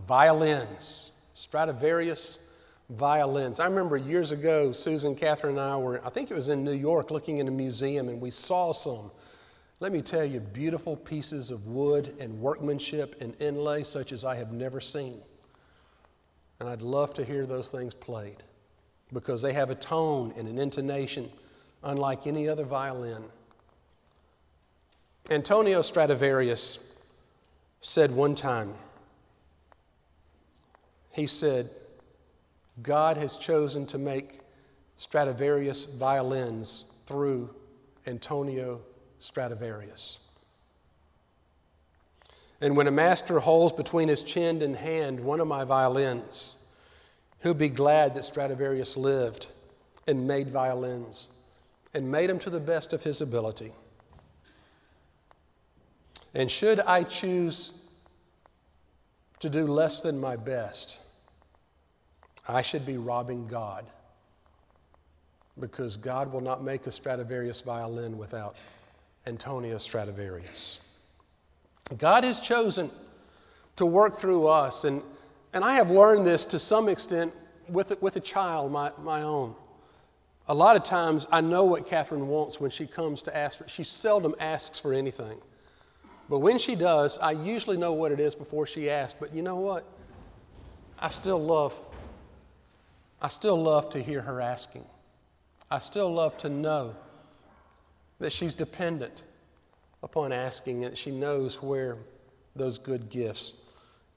Violins. 0.07 1.11
Stradivarius 1.33 2.49
violins. 2.89 3.59
I 3.59 3.65
remember 3.65 3.95
years 3.95 4.31
ago, 4.31 4.71
Susan, 4.71 5.15
Catherine, 5.15 5.57
and 5.57 5.61
I 5.61 5.77
were, 5.77 6.05
I 6.05 6.09
think 6.09 6.29
it 6.29 6.33
was 6.33 6.49
in 6.49 6.63
New 6.63 6.73
York, 6.73 7.09
looking 7.09 7.37
in 7.37 7.47
a 7.47 7.51
museum, 7.51 8.09
and 8.09 8.19
we 8.19 8.31
saw 8.31 8.71
some, 8.71 9.11
let 9.79 9.91
me 9.91 10.01
tell 10.01 10.25
you, 10.25 10.39
beautiful 10.41 10.95
pieces 10.95 11.49
of 11.49 11.65
wood 11.67 12.13
and 12.19 12.39
workmanship 12.39 13.15
and 13.21 13.41
inlay 13.41 13.83
such 13.83 14.11
as 14.11 14.23
I 14.23 14.35
have 14.35 14.51
never 14.51 14.79
seen. 14.79 15.21
And 16.63 16.71
I'd 16.71 16.81
love 16.81 17.13
to 17.15 17.25
hear 17.25 17.45
those 17.45 17.69
things 17.69 17.93
played 17.93 18.37
because 19.11 19.41
they 19.41 19.51
have 19.51 19.69
a 19.69 19.75
tone 19.75 20.33
and 20.37 20.47
an 20.47 20.57
intonation 20.57 21.29
unlike 21.83 22.25
any 22.25 22.47
other 22.47 22.63
violin. 22.63 23.21
Antonio 25.29 25.81
Stradivarius 25.81 26.95
said 27.81 28.11
one 28.11 28.33
time, 28.33 28.73
he 31.11 31.27
said, 31.27 31.69
God 32.81 33.17
has 33.17 33.37
chosen 33.37 33.85
to 33.87 33.97
make 33.97 34.39
Stradivarius 34.95 35.83
violins 35.83 36.93
through 37.05 37.53
Antonio 38.07 38.79
Stradivarius. 39.19 40.21
And 42.63 42.77
when 42.77 42.87
a 42.87 42.91
master 42.91 43.41
holds 43.41 43.73
between 43.73 44.07
his 44.07 44.23
chin 44.23 44.61
and 44.61 44.73
hand 44.73 45.19
one 45.19 45.41
of 45.41 45.49
my 45.49 45.65
violins, 45.65 46.65
he'll 47.41 47.53
be 47.53 47.67
glad 47.67 48.13
that 48.13 48.23
Stradivarius 48.23 48.95
lived 48.95 49.47
and 50.07 50.25
made 50.25 50.47
violins 50.47 51.27
and 51.93 52.09
made 52.09 52.29
them 52.29 52.39
to 52.39 52.49
the 52.49 52.61
best 52.61 52.93
of 52.93 53.03
his 53.03 53.19
ability. 53.19 53.73
And 56.33 56.49
should 56.49 56.79
I 56.79 57.03
choose 57.03 57.73
to 59.41 59.49
do 59.49 59.67
less 59.67 59.99
than 59.99 60.17
my 60.17 60.37
best, 60.37 61.01
I 62.47 62.61
should 62.61 62.85
be 62.85 62.95
robbing 62.95 63.45
God 63.45 63.85
because 65.59 65.97
God 65.97 66.31
will 66.31 66.39
not 66.39 66.63
make 66.63 66.87
a 66.87 66.93
Stradivarius 66.93 67.59
violin 67.59 68.17
without 68.17 68.55
Antonio 69.27 69.77
Stradivarius. 69.77 70.79
God 71.97 72.23
has 72.23 72.39
chosen 72.39 72.89
to 73.75 73.85
work 73.85 74.17
through 74.17 74.47
us, 74.47 74.83
and, 74.83 75.01
and 75.53 75.63
I 75.63 75.73
have 75.73 75.89
learned 75.89 76.25
this 76.25 76.45
to 76.45 76.59
some 76.59 76.87
extent 76.87 77.33
with, 77.67 78.01
with 78.01 78.15
a 78.15 78.19
child, 78.19 78.71
my, 78.71 78.91
my 79.01 79.21
own. 79.21 79.55
A 80.47 80.53
lot 80.53 80.75
of 80.75 80.83
times 80.83 81.27
I 81.31 81.41
know 81.41 81.65
what 81.65 81.87
Catherine 81.87 82.27
wants 82.27 82.59
when 82.59 82.71
she 82.71 82.85
comes 82.85 83.21
to 83.23 83.35
ask 83.35 83.59
for 83.59 83.69
She 83.69 83.83
seldom 83.83 84.35
asks 84.39 84.77
for 84.77 84.93
anything. 84.93 85.37
But 86.29 86.39
when 86.39 86.57
she 86.57 86.75
does, 86.75 87.17
I 87.17 87.31
usually 87.31 87.77
know 87.77 87.93
what 87.93 88.11
it 88.11 88.19
is 88.19 88.35
before 88.35 88.65
she 88.67 88.89
asks. 88.89 89.17
But 89.17 89.33
you 89.33 89.41
know 89.41 89.55
what? 89.55 89.85
I 90.99 91.09
still 91.09 91.41
love 91.41 91.79
I 93.21 93.29
still 93.29 93.55
love 93.55 93.89
to 93.91 94.03
hear 94.03 94.21
her 94.21 94.41
asking. 94.41 94.83
I 95.71 95.79
still 95.79 96.13
love 96.13 96.37
to 96.39 96.49
know 96.49 96.93
that 98.19 98.33
she's 98.33 98.53
dependent 98.53 99.23
upon 100.03 100.33
asking 100.33 100.81
that 100.81 100.97
she 100.97 101.09
knows 101.09 101.63
where 101.63 101.97
those 102.55 102.77
good 102.77 103.09
gifts 103.09 103.63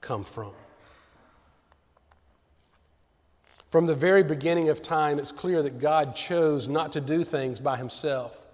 come 0.01 0.23
from. 0.23 0.51
From 3.71 3.85
the 3.85 3.95
very 3.95 4.23
beginning 4.23 4.69
of 4.69 4.81
time, 4.81 5.17
it's 5.17 5.31
clear 5.31 5.63
that 5.63 5.79
God 5.79 6.15
chose 6.15 6.67
not 6.67 6.93
to 6.93 7.01
do 7.01 7.23
things 7.23 7.59
by 7.59 7.77
himself 7.77 8.45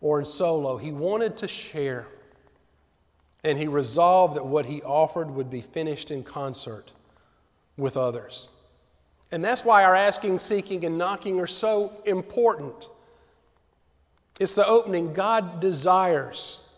or 0.00 0.18
in 0.18 0.24
solo. 0.26 0.76
He 0.76 0.92
wanted 0.92 1.36
to 1.38 1.48
share, 1.48 2.06
and 3.42 3.56
he 3.56 3.66
resolved 3.66 4.36
that 4.36 4.46
what 4.46 4.66
he 4.66 4.82
offered 4.82 5.30
would 5.30 5.50
be 5.50 5.60
finished 5.60 6.10
in 6.10 6.22
concert 6.22 6.92
with 7.76 7.96
others. 7.96 8.48
And 9.32 9.44
that's 9.44 9.64
why 9.64 9.84
our 9.84 9.94
asking, 9.94 10.38
seeking, 10.38 10.84
and 10.84 10.98
knocking 10.98 11.40
are 11.40 11.46
so 11.46 11.92
important. 12.04 12.88
It's 14.38 14.54
the 14.54 14.66
opening. 14.66 15.12
God 15.12 15.60
desires 15.60 16.68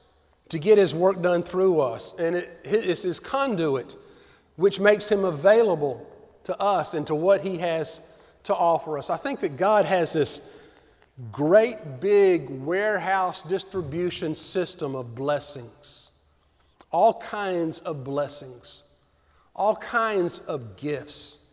to 0.51 0.59
get 0.59 0.79
His 0.79 0.95
work 0.95 1.21
done 1.23 1.43
through 1.43 1.81
us, 1.81 2.15
and 2.19 2.37
it, 2.37 2.61
it's 2.65 3.03
His 3.03 3.21
conduit 3.21 3.97
which 4.57 4.81
makes 4.81 5.09
Him 5.09 5.25
available 5.25 6.07
to 6.45 6.59
us 6.61 6.95
and 6.95 7.07
to 7.07 7.15
what 7.15 7.41
He 7.41 7.59
has 7.59 8.01
to 8.45 8.55
offer 8.55 8.99
us. 8.99 9.11
I 9.11 9.17
think 9.17 9.41
that 9.41 9.57
God 9.57 9.85
has 9.85 10.13
this 10.13 10.61
great 11.33 12.01
big 12.01 12.49
warehouse 12.49 13.43
distribution 13.43 14.35
system 14.35 14.95
of 14.95 15.15
blessings, 15.15 16.11
all 16.91 17.15
kinds 17.21 17.81
of 17.81 18.05
blessings, 18.05 18.85
all 19.55 19.77
kinds 19.77 20.39
of 20.41 20.77
gifts. 20.77 21.51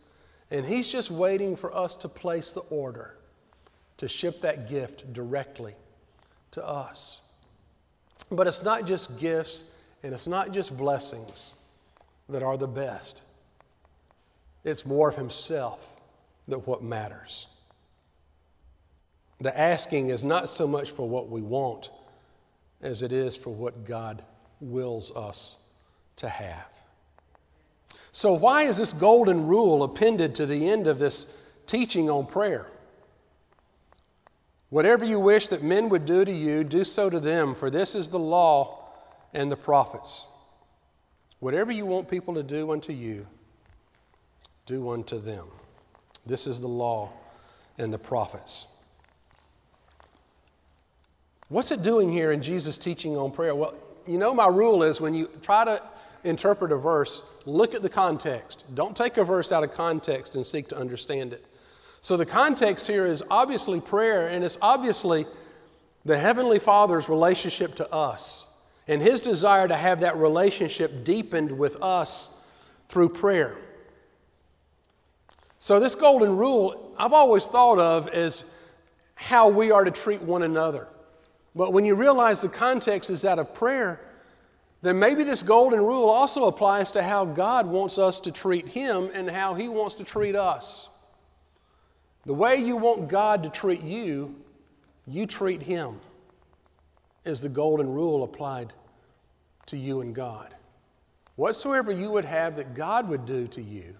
And 0.51 0.65
He's 0.65 0.91
just 0.91 1.09
waiting 1.09 1.55
for 1.55 1.75
us 1.75 1.95
to 1.97 2.07
place 2.07 2.51
the 2.51 2.61
order 2.61 3.17
to 3.97 4.07
ship 4.07 4.41
that 4.41 4.69
gift 4.69 5.11
directly 5.13 5.73
to 6.55 6.65
us. 6.65 7.21
But 8.31 8.47
it's 8.47 8.63
not 8.63 8.87
just 8.87 9.19
gifts 9.19 9.65
and 10.03 10.13
it's 10.13 10.27
not 10.27 10.51
just 10.51 10.77
blessings 10.77 11.53
that 12.29 12.41
are 12.41 12.57
the 12.57 12.67
best, 12.67 13.21
it's 14.63 14.85
more 14.85 15.09
of 15.09 15.15
Himself 15.15 16.01
that 16.47 16.65
what 16.65 16.81
matters. 16.81 17.47
The 19.41 19.57
asking 19.57 20.09
is 20.09 20.23
not 20.23 20.49
so 20.49 20.65
much 20.65 20.91
for 20.91 21.07
what 21.07 21.29
we 21.29 21.41
want 21.41 21.91
as 22.81 23.01
it 23.01 23.11
is 23.11 23.35
for 23.35 23.53
what 23.53 23.85
God 23.85 24.23
wills 24.61 25.15
us 25.15 25.57
to 26.15 26.29
have. 26.29 26.71
So, 28.13 28.33
why 28.33 28.63
is 28.63 28.77
this 28.77 28.93
golden 28.93 29.45
rule 29.45 29.83
appended 29.83 30.35
to 30.35 30.45
the 30.45 30.69
end 30.69 30.87
of 30.87 30.99
this 30.99 31.37
teaching 31.67 32.09
on 32.09 32.25
prayer? 32.25 32.65
Whatever 34.69 35.05
you 35.05 35.19
wish 35.19 35.47
that 35.49 35.63
men 35.63 35.89
would 35.89 36.05
do 36.05 36.25
to 36.25 36.31
you, 36.31 36.63
do 36.63 36.83
so 36.83 37.09
to 37.09 37.19
them, 37.19 37.55
for 37.55 37.69
this 37.69 37.95
is 37.95 38.09
the 38.09 38.19
law 38.19 38.89
and 39.33 39.51
the 39.51 39.57
prophets. 39.57 40.27
Whatever 41.39 41.71
you 41.71 41.85
want 41.85 42.09
people 42.09 42.33
to 42.35 42.43
do 42.43 42.71
unto 42.71 42.91
you, 42.91 43.27
do 44.65 44.89
unto 44.89 45.19
them. 45.19 45.45
This 46.25 46.47
is 46.47 46.59
the 46.59 46.67
law 46.67 47.11
and 47.77 47.93
the 47.93 47.99
prophets. 47.99 48.67
What's 51.49 51.69
it 51.69 51.83
doing 51.83 52.11
here 52.11 52.31
in 52.31 52.41
Jesus' 52.41 52.77
teaching 52.77 53.15
on 53.15 53.31
prayer? 53.31 53.53
Well, 53.53 53.75
you 54.07 54.17
know, 54.17 54.33
my 54.33 54.47
rule 54.47 54.81
is 54.81 54.99
when 54.99 55.13
you 55.13 55.29
try 55.41 55.63
to 55.65 55.81
interpret 56.23 56.71
a 56.71 56.77
verse, 56.77 57.21
look 57.45 57.75
at 57.75 57.83
the 57.83 57.89
context. 57.89 58.63
Don't 58.73 58.97
take 58.97 59.17
a 59.17 59.23
verse 59.23 59.51
out 59.51 59.63
of 59.63 59.71
context 59.71 60.35
and 60.35 60.43
seek 60.43 60.67
to 60.69 60.77
understand 60.77 61.33
it. 61.33 61.45
So 62.05 62.17
the 62.17 62.25
context 62.27 62.85
here 62.85 63.07
is 63.07 63.23
obviously 63.31 63.81
prayer, 63.81 64.27
and 64.27 64.43
it's 64.43 64.59
obviously 64.61 65.25
the 66.05 66.15
Heavenly 66.15 66.59
Father's 66.59 67.09
relationship 67.09 67.73
to 67.77 67.91
us 67.91 68.45
and 68.87 69.01
His 69.01 69.21
desire 69.21 69.67
to 69.67 69.75
have 69.75 70.01
that 70.01 70.15
relationship 70.17 71.03
deepened 71.03 71.57
with 71.57 71.81
us 71.81 72.45
through 72.89 73.09
prayer. 73.09 73.57
So, 75.57 75.79
this 75.79 75.95
golden 75.95 76.37
rule 76.37 76.93
I've 76.95 77.11
always 77.11 77.47
thought 77.47 77.79
of 77.79 78.07
as 78.09 78.45
how 79.15 79.49
we 79.49 79.71
are 79.71 79.83
to 79.83 79.89
treat 79.89 80.21
one 80.21 80.43
another. 80.43 80.87
But 81.55 81.73
when 81.73 81.85
you 81.85 81.95
realize 81.95 82.39
the 82.39 82.49
context 82.49 83.09
is 83.09 83.23
that 83.23 83.39
of 83.39 83.51
prayer, 83.55 83.99
then 84.83 84.99
maybe 84.99 85.23
this 85.23 85.41
golden 85.41 85.79
rule 85.79 86.11
also 86.11 86.45
applies 86.45 86.91
to 86.91 87.01
how 87.01 87.25
God 87.25 87.65
wants 87.65 87.97
us 87.97 88.19
to 88.19 88.31
treat 88.31 88.67
Him 88.67 89.09
and 89.15 89.27
how 89.27 89.55
He 89.55 89.67
wants 89.67 89.95
to 89.95 90.03
treat 90.03 90.35
us. 90.35 90.89
The 92.25 92.33
way 92.33 92.55
you 92.55 92.75
want 92.77 93.07
God 93.07 93.43
to 93.43 93.49
treat 93.49 93.83
you, 93.83 94.35
you 95.05 95.27
treat 95.27 95.61
Him, 95.61 95.99
is 97.23 97.41
the 97.41 97.49
golden 97.49 97.89
rule 97.89 98.23
applied 98.23 98.73
to 99.67 99.77
you 99.77 100.01
and 100.01 100.13
God. 100.13 100.53
Whatsoever 101.35 101.91
you 101.91 102.11
would 102.11 102.25
have 102.25 102.55
that 102.55 102.73
God 102.73 103.09
would 103.09 103.25
do 103.25 103.47
to 103.47 103.61
you, 103.61 103.95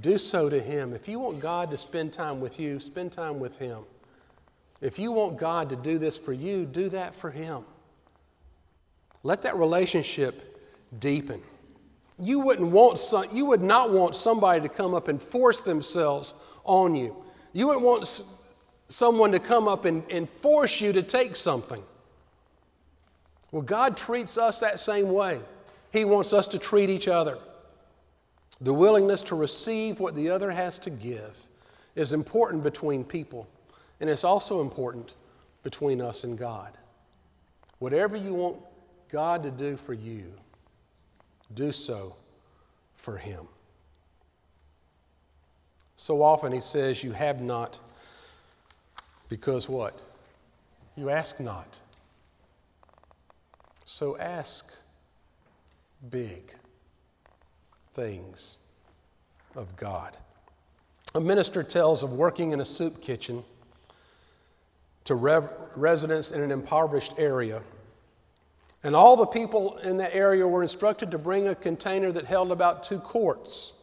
do 0.00 0.18
so 0.18 0.48
to 0.48 0.60
Him. 0.60 0.94
If 0.94 1.08
you 1.08 1.18
want 1.18 1.40
God 1.40 1.70
to 1.70 1.78
spend 1.78 2.12
time 2.12 2.40
with 2.40 2.58
you, 2.58 2.80
spend 2.80 3.12
time 3.12 3.38
with 3.38 3.58
Him. 3.58 3.80
If 4.80 4.98
you 4.98 5.12
want 5.12 5.36
God 5.36 5.68
to 5.70 5.76
do 5.76 5.98
this 5.98 6.16
for 6.16 6.32
you, 6.32 6.64
do 6.64 6.88
that 6.90 7.14
for 7.14 7.30
Him. 7.30 7.64
Let 9.22 9.42
that 9.42 9.56
relationship 9.56 10.62
deepen. 10.98 11.42
You 12.18 12.40
wouldn't 12.40 12.70
want 12.70 12.98
some, 12.98 13.26
you 13.32 13.44
would 13.46 13.62
not 13.62 13.90
want 13.90 14.14
somebody 14.14 14.60
to 14.62 14.68
come 14.68 14.94
up 14.94 15.08
and 15.08 15.20
force 15.20 15.60
themselves 15.60 16.34
on 16.70 16.94
you. 16.94 17.16
You 17.52 17.66
wouldn't 17.66 17.84
want 17.84 18.22
someone 18.88 19.32
to 19.32 19.40
come 19.40 19.66
up 19.66 19.84
and, 19.84 20.02
and 20.10 20.28
force 20.28 20.80
you 20.80 20.92
to 20.92 21.02
take 21.02 21.34
something. 21.36 21.82
Well, 23.50 23.62
God 23.62 23.96
treats 23.96 24.38
us 24.38 24.60
that 24.60 24.78
same 24.78 25.10
way. 25.10 25.40
He 25.92 26.04
wants 26.04 26.32
us 26.32 26.46
to 26.48 26.58
treat 26.58 26.88
each 26.88 27.08
other. 27.08 27.38
The 28.60 28.72
willingness 28.72 29.22
to 29.24 29.34
receive 29.34 29.98
what 29.98 30.14
the 30.14 30.30
other 30.30 30.50
has 30.50 30.78
to 30.80 30.90
give 30.90 31.48
is 31.96 32.12
important 32.12 32.62
between 32.62 33.02
people. 33.04 33.48
And 34.00 34.08
it's 34.08 34.24
also 34.24 34.60
important 34.60 35.14
between 35.64 36.00
us 36.00 36.22
and 36.22 36.38
God. 36.38 36.76
Whatever 37.80 38.16
you 38.16 38.34
want 38.34 38.58
God 39.10 39.42
to 39.42 39.50
do 39.50 39.76
for 39.76 39.94
you, 39.94 40.32
do 41.54 41.72
so 41.72 42.14
for 42.94 43.16
Him. 43.16 43.48
So 46.00 46.22
often 46.22 46.50
He 46.50 46.62
says, 46.62 47.04
You 47.04 47.12
have 47.12 47.42
not 47.42 47.78
because 49.28 49.68
what? 49.68 50.00
You 50.96 51.10
ask 51.10 51.38
not. 51.40 51.78
So 53.84 54.16
ask 54.16 54.74
big 56.08 56.54
things 57.92 58.56
of 59.54 59.76
God. 59.76 60.16
A 61.14 61.20
minister 61.20 61.62
tells 61.62 62.02
of 62.02 62.14
working 62.14 62.52
in 62.52 62.62
a 62.62 62.64
soup 62.64 63.02
kitchen 63.02 63.44
to 65.04 65.14
rev- 65.14 65.52
residents 65.76 66.30
in 66.30 66.40
an 66.40 66.50
impoverished 66.50 67.12
area. 67.18 67.60
And 68.84 68.96
all 68.96 69.18
the 69.18 69.26
people 69.26 69.76
in 69.84 69.98
that 69.98 70.14
area 70.14 70.48
were 70.48 70.62
instructed 70.62 71.10
to 71.10 71.18
bring 71.18 71.48
a 71.48 71.54
container 71.54 72.10
that 72.12 72.24
held 72.24 72.52
about 72.52 72.82
two 72.82 73.00
quarts, 73.00 73.79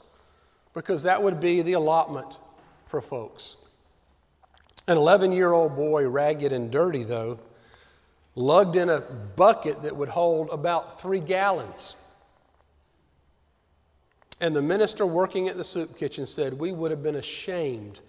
because 0.77 1.01
that 1.01 1.23
would 1.23 1.39
be 1.39 1.63
the 1.63 1.73
allotment 1.73 2.37
for 2.85 3.01
folks. 3.01 3.57
An 4.87 4.95
11 4.95 5.31
year 5.31 5.51
old 5.51 5.75
boy, 5.75 6.07
ragged 6.07 6.53
and 6.53 6.69
dirty 6.69 7.01
though, 7.01 7.39
lugged 8.35 8.75
in 8.75 8.87
a 8.87 9.01
bucket 9.01 9.81
that 9.81 9.95
would 9.95 10.07
hold 10.07 10.49
about 10.51 11.01
three 11.01 11.19
gallons. 11.19 11.95
And 14.39 14.55
the 14.55 14.61
minister 14.61 15.07
working 15.07 15.47
at 15.47 15.57
the 15.57 15.63
soup 15.63 15.97
kitchen 15.97 16.27
said, 16.27 16.53
We 16.53 16.71
would 16.71 16.91
have 16.91 17.01
been 17.01 17.15
ashamed 17.15 17.99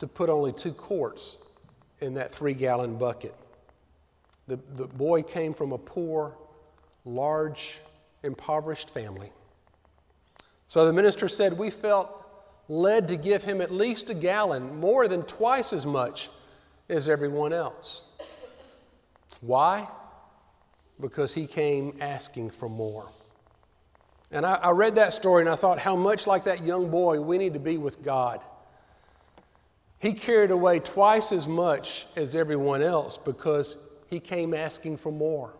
to 0.00 0.08
put 0.08 0.28
only 0.28 0.52
two 0.52 0.72
quarts 0.72 1.46
in 2.00 2.14
that 2.14 2.32
three 2.32 2.54
gallon 2.54 2.98
bucket. 2.98 3.36
The, 4.48 4.58
the 4.74 4.88
boy 4.88 5.22
came 5.22 5.54
from 5.54 5.70
a 5.70 5.78
poor, 5.78 6.36
large, 7.04 7.80
impoverished 8.24 8.90
family. 8.90 9.30
So 10.72 10.86
the 10.86 10.92
minister 10.94 11.28
said, 11.28 11.58
We 11.58 11.68
felt 11.68 12.24
led 12.66 13.08
to 13.08 13.18
give 13.18 13.44
him 13.44 13.60
at 13.60 13.70
least 13.70 14.08
a 14.08 14.14
gallon, 14.14 14.80
more 14.80 15.06
than 15.06 15.22
twice 15.24 15.74
as 15.74 15.84
much 15.84 16.30
as 16.88 17.10
everyone 17.10 17.52
else. 17.52 18.04
Why? 19.42 19.86
Because 20.98 21.34
he 21.34 21.46
came 21.46 21.98
asking 22.00 22.52
for 22.52 22.70
more. 22.70 23.06
And 24.30 24.46
I, 24.46 24.54
I, 24.54 24.70
read 24.70 24.94
that 24.94 25.12
story 25.12 25.42
and 25.42 25.50
I 25.50 25.56
thought 25.56 25.78
how 25.78 25.94
much 25.94 26.26
like 26.26 26.44
that 26.44 26.62
young 26.62 26.90
boy 26.90 27.20
we 27.20 27.36
need 27.36 27.52
to 27.52 27.60
be 27.60 27.76
with 27.76 28.02
God. 28.02 28.40
He 30.00 30.14
carried 30.14 30.52
away 30.52 30.78
twice 30.78 31.32
as 31.32 31.46
much 31.46 32.06
as 32.16 32.34
everyone 32.34 32.80
else 32.80 33.18
because 33.18 33.76
he 34.08 34.20
came 34.20 34.54
asking 34.54 34.96
for 34.96 35.12
more. 35.12 35.52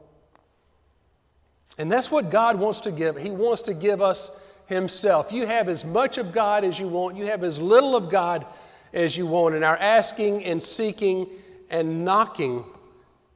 And 1.77 1.93
that's 1.93 2.11
what 2.11 2.31
God 2.31 2.59
wants 2.59 2.81
to 2.81 2.91
give. 2.91 3.19
He 3.19 3.31
wants 3.31 3.61
to 3.63 3.75
give 3.75 4.01
us 4.01 4.39
Himself. 4.67 5.33
You 5.33 5.47
have 5.47 5.69
as 5.69 5.85
much 5.85 6.19
of 6.19 6.33
God 6.33 6.65
as 6.65 6.79
you 6.79 6.89
want, 6.89 7.17
you 7.17 7.27
have 7.27 7.45
as 7.45 7.61
little 7.61 7.97
of 7.97 8.11
God 8.11 8.47
as 8.93 9.17
you 9.17 9.27
want. 9.27 9.55
And 9.55 9.65
our 9.65 9.77
asking 9.77 10.45
and 10.45 10.63
seeking 10.63 11.27
and 11.71 12.05
knocking 12.05 12.65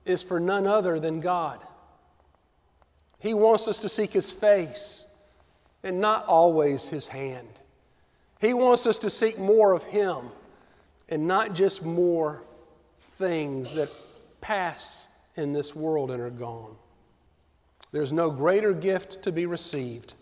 is 0.04 0.22
for 0.22 0.38
none 0.38 0.66
other 0.66 1.00
than 1.00 1.20
God. 1.20 1.58
He 3.18 3.34
wants 3.34 3.66
us 3.66 3.80
to 3.80 3.88
seek 3.88 4.12
His 4.12 4.32
face 4.32 5.04
and 5.82 6.00
not 6.00 6.24
always 6.26 6.86
His 6.86 7.06
hand. 7.06 7.48
He 8.40 8.54
wants 8.54 8.86
us 8.86 8.98
to 8.98 9.10
seek 9.10 9.38
more 9.38 9.72
of 9.72 9.82
Him 9.84 10.30
and 11.08 11.26
not 11.26 11.54
just 11.54 11.84
more 11.84 12.42
things 13.00 13.74
that 13.74 13.90
pass 14.40 15.08
in 15.36 15.52
this 15.52 15.74
world 15.74 16.10
and 16.10 16.20
are 16.20 16.30
gone. 16.30 16.76
There's 17.92 18.12
no 18.12 18.30
greater 18.30 18.72
gift 18.72 19.22
to 19.22 19.32
be 19.32 19.46
received 19.46 20.14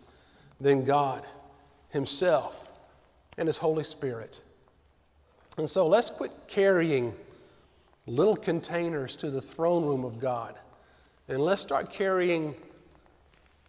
than 0.61 0.85
God 0.85 1.25
Himself 1.90 2.73
and 3.38 3.47
His 3.47 3.59
Holy 3.59 3.85
Spirit. 3.85 4.40
And 5.59 5.69
so 5.69 5.87
let's 5.87 6.11
quit 6.11 6.33
carrying 6.49 7.14
little 8.07 8.37
containers 8.37 9.17
to 9.17 9.31
the 9.31 9.40
throne 9.40 9.85
room 9.85 10.05
of 10.05 10.19
God 10.19 10.55
and 11.29 11.40
let's 11.40 11.62
start 11.62 11.90
carrying 11.90 12.55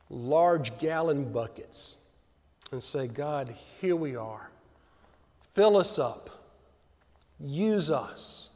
large 0.09 0.77
gallon 0.77 1.31
buckets 1.31 1.97
and 2.71 2.83
say, 2.83 3.07
God, 3.07 3.55
here 3.79 3.95
we 3.95 4.15
are. 4.15 4.49
Fill 5.53 5.77
us 5.77 5.97
up. 5.97 6.29
Use 7.39 7.89
us. 7.89 8.49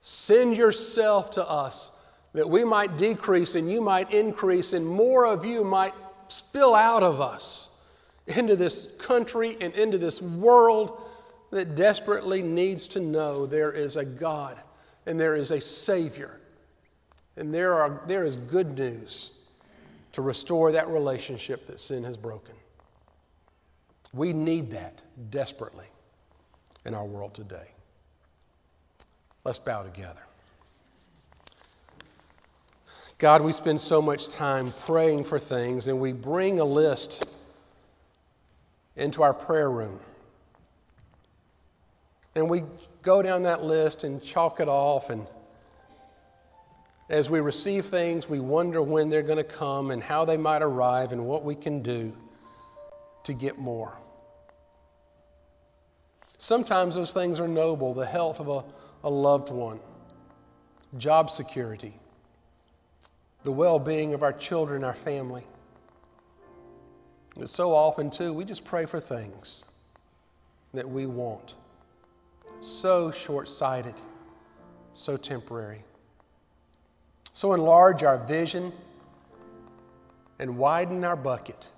Send 0.00 0.56
yourself 0.56 1.30
to 1.32 1.46
us 1.46 1.92
that 2.32 2.48
we 2.48 2.64
might 2.64 2.96
decrease 2.96 3.54
and 3.54 3.70
you 3.70 3.82
might 3.82 4.10
increase, 4.10 4.72
and 4.72 4.86
more 4.86 5.26
of 5.26 5.44
you 5.44 5.64
might 5.64 5.89
spill 6.30 6.74
out 6.74 7.02
of 7.02 7.20
us 7.20 7.68
into 8.26 8.56
this 8.56 8.94
country 8.98 9.56
and 9.60 9.74
into 9.74 9.98
this 9.98 10.22
world 10.22 11.02
that 11.50 11.74
desperately 11.74 12.42
needs 12.42 12.86
to 12.88 13.00
know 13.00 13.46
there 13.46 13.72
is 13.72 13.96
a 13.96 14.04
God 14.04 14.58
and 15.06 15.18
there 15.18 15.34
is 15.34 15.50
a 15.50 15.60
Savior. 15.60 16.40
And 17.36 17.52
there, 17.52 17.74
are, 17.74 18.02
there 18.06 18.24
is 18.24 18.36
good 18.36 18.78
news 18.78 19.32
to 20.12 20.22
restore 20.22 20.72
that 20.72 20.88
relationship 20.88 21.66
that 21.66 21.80
sin 21.80 22.04
has 22.04 22.16
broken. 22.16 22.54
We 24.12 24.32
need 24.32 24.70
that 24.72 25.02
desperately 25.30 25.86
in 26.84 26.94
our 26.94 27.04
world 27.04 27.34
today. 27.34 27.68
Let's 29.44 29.58
bow 29.58 29.82
together. 29.82 30.20
God, 33.20 33.42
we 33.42 33.52
spend 33.52 33.80
so 33.80 34.02
much 34.02 34.30
time 34.30 34.72
praying 34.86 35.24
for 35.24 35.38
things, 35.38 35.86
and 35.86 36.00
we 36.00 36.12
bring 36.12 36.58
a 36.58 36.64
list 36.64 37.24
into 38.96 39.22
our 39.22 39.32
prayer 39.32 39.70
room. 39.70 40.00
And 42.34 42.50
we 42.50 42.64
go 43.02 43.22
down 43.22 43.44
that 43.44 43.62
list 43.62 44.02
and 44.02 44.20
chalk 44.20 44.58
it 44.58 44.68
off. 44.68 45.10
And 45.10 45.26
as 47.08 47.30
we 47.30 47.40
receive 47.40 47.84
things, 47.84 48.28
we 48.28 48.40
wonder 48.40 48.82
when 48.82 49.10
they're 49.10 49.22
going 49.22 49.36
to 49.36 49.44
come 49.44 49.92
and 49.92 50.02
how 50.02 50.24
they 50.24 50.36
might 50.36 50.62
arrive 50.62 51.12
and 51.12 51.26
what 51.26 51.44
we 51.44 51.54
can 51.54 51.82
do 51.82 52.12
to 53.24 53.32
get 53.32 53.58
more. 53.58 53.96
Sometimes 56.38 56.96
those 56.96 57.12
things 57.12 57.38
are 57.38 57.48
noble 57.48 57.94
the 57.94 58.06
health 58.06 58.40
of 58.40 58.48
a 58.48 58.64
a 59.02 59.10
loved 59.10 59.50
one, 59.50 59.80
job 60.98 61.30
security, 61.30 61.94
the 63.42 63.52
well 63.52 63.78
being 63.78 64.14
of 64.14 64.22
our 64.22 64.32
children, 64.32 64.84
our 64.84 64.94
family. 64.94 65.44
So 67.46 67.72
often, 67.72 68.10
too, 68.10 68.34
we 68.34 68.44
just 68.44 68.64
pray 68.64 68.86
for 68.86 69.00
things 69.00 69.64
that 70.74 70.88
we 70.88 71.06
want. 71.06 71.54
So 72.60 73.10
short 73.10 73.48
sighted, 73.48 73.94
so 74.92 75.16
temporary. 75.16 75.82
So 77.32 77.54
enlarge 77.54 78.02
our 78.02 78.18
vision 78.18 78.72
and 80.38 80.58
widen 80.58 81.04
our 81.04 81.16
bucket 81.16 81.68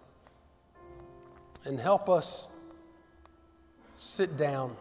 and 1.64 1.78
help 1.78 2.08
us 2.08 2.52
sit 3.94 4.36
down 4.36 4.74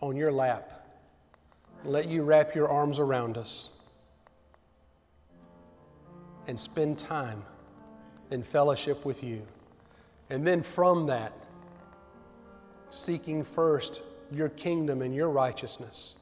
on 0.00 0.16
your 0.16 0.32
lap. 0.32 0.86
Let 1.84 2.08
you 2.08 2.24
wrap 2.24 2.54
your 2.54 2.68
arms 2.68 2.98
around 2.98 3.36
us 3.36 3.81
and 6.46 6.58
spend 6.58 6.98
time 6.98 7.42
in 8.30 8.42
fellowship 8.42 9.04
with 9.04 9.22
you. 9.22 9.42
And 10.30 10.46
then 10.46 10.62
from 10.62 11.06
that, 11.06 11.32
seeking 12.90 13.44
first 13.44 14.02
your 14.30 14.48
kingdom 14.50 15.02
and 15.02 15.14
your 15.14 15.28
righteousness, 15.28 16.16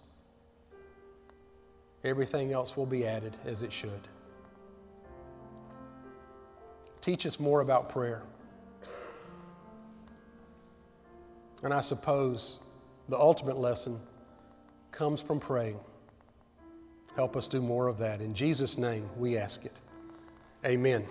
everything 2.04 2.52
else 2.52 2.76
will 2.76 2.87
be 2.87 3.06
added 3.06 3.37
as 3.46 3.62
it 3.62 3.72
should. 3.72 4.09
Teach 7.00 7.24
us 7.24 7.40
more 7.40 7.61
about 7.61 7.88
prayer. 7.88 8.22
And 11.62 11.72
I 11.72 11.80
suppose 11.80 12.61
the 13.09 13.18
ultimate 13.18 13.56
lesson 13.56 13.98
comes 14.90 15.22
from 15.22 15.40
praying. 15.40 15.78
Help 17.16 17.37
us 17.37 17.48
do 17.48 17.61
more 17.61 17.88
of 17.88 17.98
that. 17.98 18.20
In 18.20 18.35
Jesus' 18.35 18.78
name, 18.78 19.09
we 19.16 19.37
ask 19.37 19.64
it. 19.64 19.72
Amen. 20.64 21.04